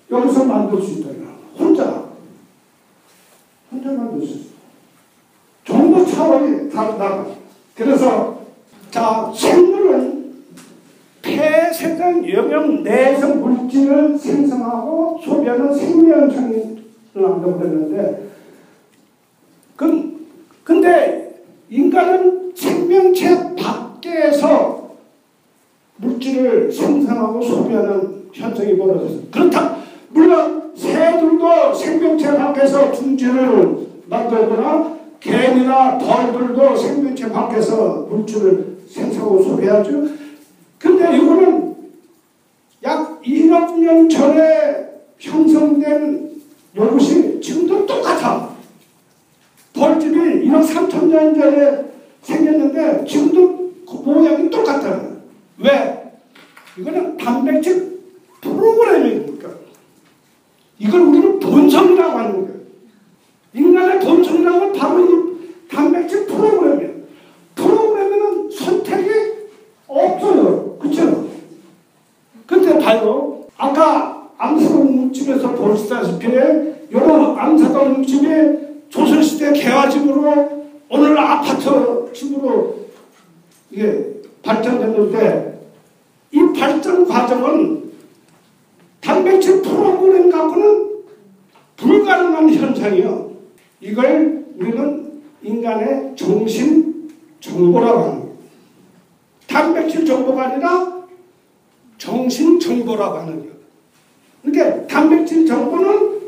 여기서 0.09 0.45
만들 0.45 0.81
수 0.81 0.99
있다. 0.99 1.09
혼자. 1.57 2.05
혼자 3.71 3.91
만들 3.91 4.27
수 4.27 4.33
있어. 4.33 4.50
정 4.50 4.50
보 6.21 6.31
차원이 6.31 6.69
다르다. 6.69 7.25
그래서, 7.75 8.41
자, 8.91 9.31
생물은 9.35 10.31
폐세전 11.21 12.27
영역 12.29 12.81
내성 12.83 13.41
물질을 13.41 14.17
생성하고 14.17 15.19
소비하는 15.23 15.73
생명성을 15.73 16.77
한다고 17.13 17.57
그랬는데, 17.57 18.29
그, 19.75 20.27
근데 20.63 21.43
인간은 21.69 22.53
생명체 22.55 23.55
밖에서 23.55 24.91
물질을 25.97 26.71
생성하고 26.71 27.41
소비하는 27.41 28.21
현상이 28.33 28.77
벌어졌어요. 28.77 29.21
그렇다. 29.31 29.77
물론 30.09 30.71
새들도 30.75 31.73
생명체 31.73 32.35
밖에서 32.35 32.91
둥지를 32.91 33.87
만들거나 34.07 35.00
개미나 35.21 35.97
벌들도 35.99 36.75
생명체 36.75 37.29
밖에서 37.29 38.07
물질을 38.09 38.79
생성하고 38.89 39.43
소비하죠. 39.43 40.07
근데 40.79 41.15
이거는 41.15 41.75
약 42.83 43.21
1억 43.21 43.77
년 43.79 44.09
전에 44.09 44.89
형성된 45.19 46.31
요것이 46.75 47.39
지금도 47.39 47.85
똑같아. 47.85 48.49
벌집이 49.73 50.17
1억 50.47 50.65
3천 50.65 51.05
년 51.05 51.35
전에 51.35 51.85
생겼는데 52.23 53.05
지금도 53.05 53.71
그 53.87 53.95
모양이 54.03 54.49
똑같아. 54.49 55.01
왜? 55.59 56.13
이거는 56.77 57.17
단백질 57.17 57.99
프로그램이니까. 58.41 59.49
이걸 60.79 61.01
우리는 61.01 61.39
본성이라고 61.39 62.17
하는 62.17 62.31
거예요. 62.41 62.61
인간의 63.53 63.99
본성이라고 63.99 64.73
바로 64.73 65.05
이 65.05 65.67
단백질 65.69 66.25
프로그램이에요. 66.25 66.91
프로그램에는 67.55 68.49
선택이 68.49 69.09
없어요. 69.87 70.77
그쵸? 70.79 71.27
근데 72.47 72.79
봐요. 72.79 73.45
아까 73.57 74.29
암사동집에서 74.37 75.53
보시다시피 75.53 76.27
이런 76.89 77.37
암사동집이 77.37 78.87
조선시대 78.89 79.53
개화집으로 79.53 80.65
오늘 80.89 81.17
아파트 81.17 82.11
집으로 82.11 82.75
이게 83.69 84.21
발전됐는데 84.41 85.61
이 86.31 86.39
발전 86.57 87.07
과정은 87.07 87.91
단백질 88.99 89.61
프로그램 89.61 90.29
갖고는 90.29 90.91
불가능한 91.77 92.53
현상이요. 92.53 93.31
이걸 93.81 94.45
우리는 94.57 95.21
인간의 95.41 96.15
정신 96.15 97.09
정보라고 97.39 97.99
합니다. 97.99 98.31
단백질 99.47 100.05
정보가 100.05 100.49
아니라 100.49 101.01
정신 101.97 102.59
정보라고 102.59 103.19
하는 103.19 103.39
거예요. 103.39 103.51
그러니까 104.43 104.87
단백질 104.87 105.45
정보는 105.45 106.21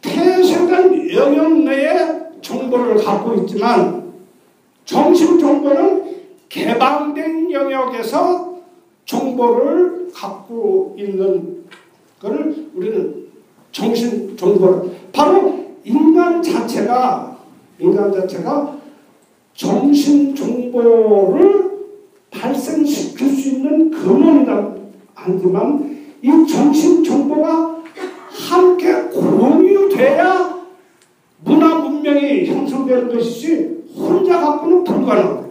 폐쇄된 0.00 1.10
영역 1.12 1.52
내에 1.60 2.16
정보를 2.40 2.96
갖고 2.96 3.34
있지만 3.34 4.12
정신 4.84 5.38
정보는 5.38 6.16
개방된 6.48 7.50
영역에서 7.50 8.56
정보를 9.76 10.10
갖고 10.12 10.96
있는 10.98 11.64
것을 12.20 12.68
우리는 12.74 13.26
정신 13.70 14.36
정보 14.36 14.90
바로 15.12 15.66
인간 15.84 16.42
자체가 16.42 17.36
인간 17.78 18.12
자체가 18.12 18.78
정신 19.54 20.34
정보를 20.34 21.66
발생시킬 22.30 23.28
수 23.30 23.48
있는 23.50 23.90
근원이다 23.90 24.74
하지만 25.14 25.96
이 26.22 26.46
정신 26.46 27.04
정보가 27.04 27.82
함께 28.30 28.92
공유돼야 29.12 30.56
문화 31.44 31.78
문명이 31.78 32.46
형성되는 32.46 33.08
것이지 33.14 33.84
혼자 33.96 34.40
갖고는 34.40 34.84
불가능합니다. 34.84 35.46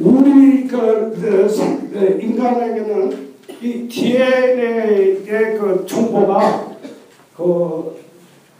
우리 0.00 0.66
그, 0.66 1.12
그 1.14 1.48
생- 1.48 1.90
그 1.92 2.18
인간에게는 2.20 3.31
이 3.60 3.88
DNA의 3.88 5.58
그 5.58 5.84
정보가 5.86 6.76
그 7.36 7.96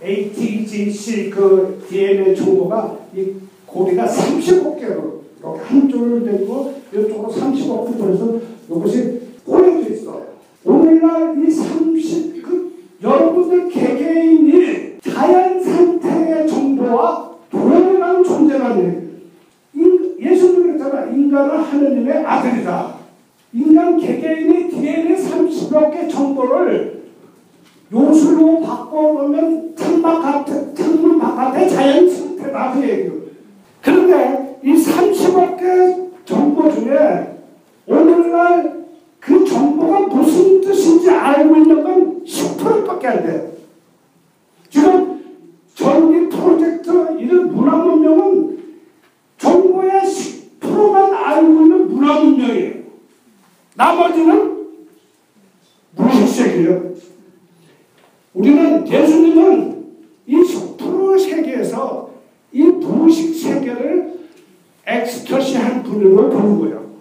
ATGC 0.02 1.30
그 1.30 1.84
DNA 1.88 2.34
정보가 2.34 2.98
이 3.16 3.32
고리가 3.66 4.04
35개로 4.06 5.22
이렇게 5.38 5.60
한줄 5.64 6.24
되고 6.24 6.74
이쪽으로 6.92 7.28
35개 7.28 7.98
돼서 7.98 8.40
이것이 8.68 9.20
꼬여져 9.44 9.90
있어요. 9.94 10.26
오늘날 10.64 11.42
이 11.44 11.50
30, 11.50 12.42
그 12.42 12.72
여러분들 13.02 13.68
개개인이 13.68 14.98
자연 15.00 15.62
상태의 15.62 16.46
정보와 16.48 17.32
동일한 17.50 18.22
존재라는 18.22 19.12
인- 19.74 20.16
예수님이 20.20 20.62
그랬잖아. 20.78 21.06
인간은 21.10 21.56
하느님의 21.58 22.24
아들이다. 22.24 22.91
인간 23.54 23.98
개개인이 23.98 24.70
DNA 24.70 25.16
30여 25.16 25.92
개 25.92 26.08
정보를 26.08 27.02
요술로 27.92 28.60
바꿔놓으면 28.60 29.76
창밖 29.76 30.22
같은, 30.22 30.74
창문 30.74 31.18
바깥의 31.18 31.68
자연 31.68 32.08
상태다. 32.08 32.72
그 32.72 32.82
얘기예요. 32.82 33.12
그런데 33.82 34.58
이 34.62 34.72
30억 34.72 35.58
개 35.58 35.64
정보 36.24 36.72
중에 36.72 37.36
오늘날 37.86 38.86
그 39.20 39.44
정보가 39.44 40.00
무슨 40.00 40.60
뜻인지 40.62 41.10
알고 41.10 41.56
있는 41.56 41.84
건 41.84 42.24
10%밖에 42.24 43.06
안 43.06 43.22
돼요. 43.22 43.51
예수님은 58.86 59.86
이10% 60.28 61.18
세계에서 61.18 62.10
이 62.52 62.62
무의식 62.62 63.34
세계를 63.34 64.20
엑스터시한 64.86 65.82
분으로 65.82 66.30
보는 66.30 66.60
거예요. 66.60 66.92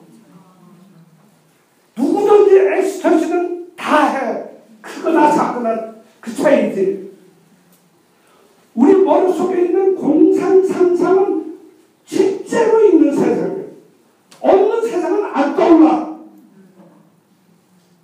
누구든지 1.97 2.57
엑스터시는 2.57 3.71
다 3.75 4.07
해. 4.07 4.43
크거나 4.82 5.32
작거나 5.32 5.95
그 6.19 6.34
차이지. 6.36 7.11
우리 8.73 8.95
머릿속에 9.03 9.65
있는 9.65 9.95
공상 9.95 10.65
상상은 10.65 11.57
실제로 12.05 12.86
있는 12.86 13.13
세상이에요. 13.13 13.65
없는 14.39 14.82
세상은 14.89 15.25
안 15.25 15.55
떠올라. 15.55 16.17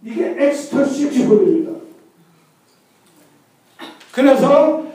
이게 0.04 0.36
엑스터시 0.38 1.10
기본입니다. 1.10 1.72
그래서 4.14 4.86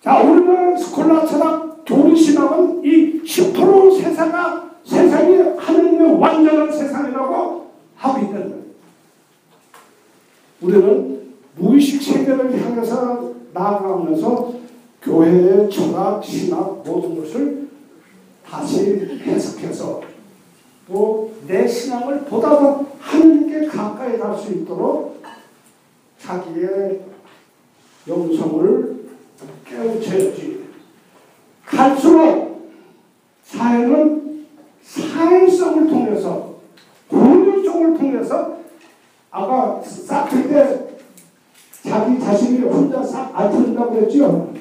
자 0.00 0.20
우리는 0.22 0.76
스콜라 0.76 1.26
철학 1.26 1.84
교리 1.84 2.16
신학은 2.16 2.84
이 2.84 3.22
10% 3.22 4.00
세상아 4.00 4.70
세상이 4.84 5.36
하느님의 5.56 6.18
완전한 6.18 6.72
세상이라고 6.72 7.70
하고 7.96 8.18
있는 8.18 8.48
거예요. 8.48 8.62
우리는 10.60 11.22
무의식 11.56 12.02
세계를 12.02 12.58
향해서 12.64 13.32
나아가면서 13.52 14.54
교회의 15.02 15.68
철학, 15.68 16.24
신학 16.24 16.82
모든 16.84 17.20
것을 17.20 17.68
다시 18.44 19.20
해석해서 19.24 20.00
또 20.86 21.32
내 21.46 21.61
신앙을 21.72 22.20
보다 22.24 22.50
더 22.50 22.86
하느님께 23.00 23.66
가까이 23.66 24.18
갈 24.18 24.36
수 24.36 24.52
있도록 24.52 25.22
자기의 26.18 27.00
영성을 28.06 28.96
깨우쳐야지. 29.64 30.62
갈수록 31.64 32.70
사회는 33.44 34.46
사회성을 34.82 35.86
통해서 35.88 36.56
공유성을 37.08 37.98
통해서 37.98 38.58
아까 39.30 39.80
싹틀 39.82 40.48
때 40.48 40.88
자기 41.82 42.20
자신이 42.20 42.60
혼자 42.60 43.02
싹 43.02 43.38
앓는다고 43.38 43.94
그랬죠. 43.94 44.52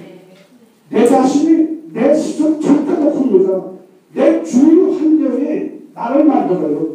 내 0.90 1.06
자신이 1.08 1.92
내 1.94 2.14
스스로 2.14 2.60
절대 2.60 2.94
못 2.94 3.14
풉니다. 3.14 3.78
내 4.14 4.44
주위 4.44 4.98
환경이 4.98 5.72
나를 5.94 6.24
만들어요. 6.24 6.91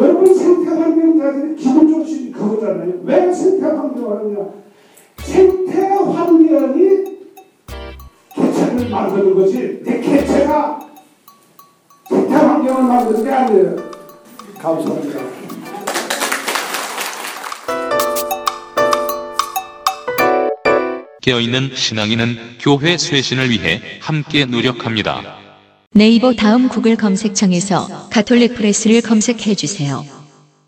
여러분 0.00 0.34
생태 0.34 0.70
환경 0.70 1.18
자들이 1.18 1.56
기본적으로 1.56 2.00
그거잖아요. 2.32 3.00
왜 3.04 3.32
생태 3.32 3.66
환경을 3.66 4.18
하느냐? 4.18 4.48
생태 5.18 5.80
환경이 5.82 7.04
개체를 8.34 8.88
만드는 8.88 9.34
거지 9.34 9.80
내 9.84 10.00
개체가 10.00 10.88
생태 12.08 12.34
환경을 12.34 12.82
만드는 12.82 13.24
게 13.24 13.30
아니에요. 13.30 13.76
감사합니다. 14.58 15.20
깨어있는 21.20 21.74
신앙인은 21.74 22.38
교회 22.58 22.96
쇄신을 22.96 23.50
위해 23.50 23.82
함께 24.00 24.46
노력합니다. 24.46 25.39
네이버 25.92 26.34
다음 26.34 26.68
구글 26.68 26.94
검색창에서 26.94 28.10
가톨릭 28.10 28.54
프레스를 28.54 29.00
검색해 29.00 29.56
주세요. 29.56 30.04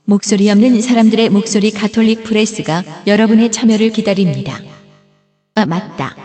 목소리 0.05 0.51
없는 0.51 0.81
사람들의 0.81 1.31
목소리 1.31 1.70
가톨릭 1.70 2.25
프레스가 2.25 2.83
여러분의 3.07 3.53
참여를 3.53 3.93
기다립니다. 3.93 4.59
아, 5.55 5.64
맞다. 5.64 6.16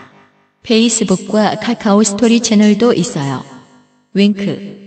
페이스북과 0.64 1.60
카카오 1.60 2.02
스토리 2.02 2.40
채널도 2.40 2.94
있어요. 2.94 3.44
윙크. 4.16 4.87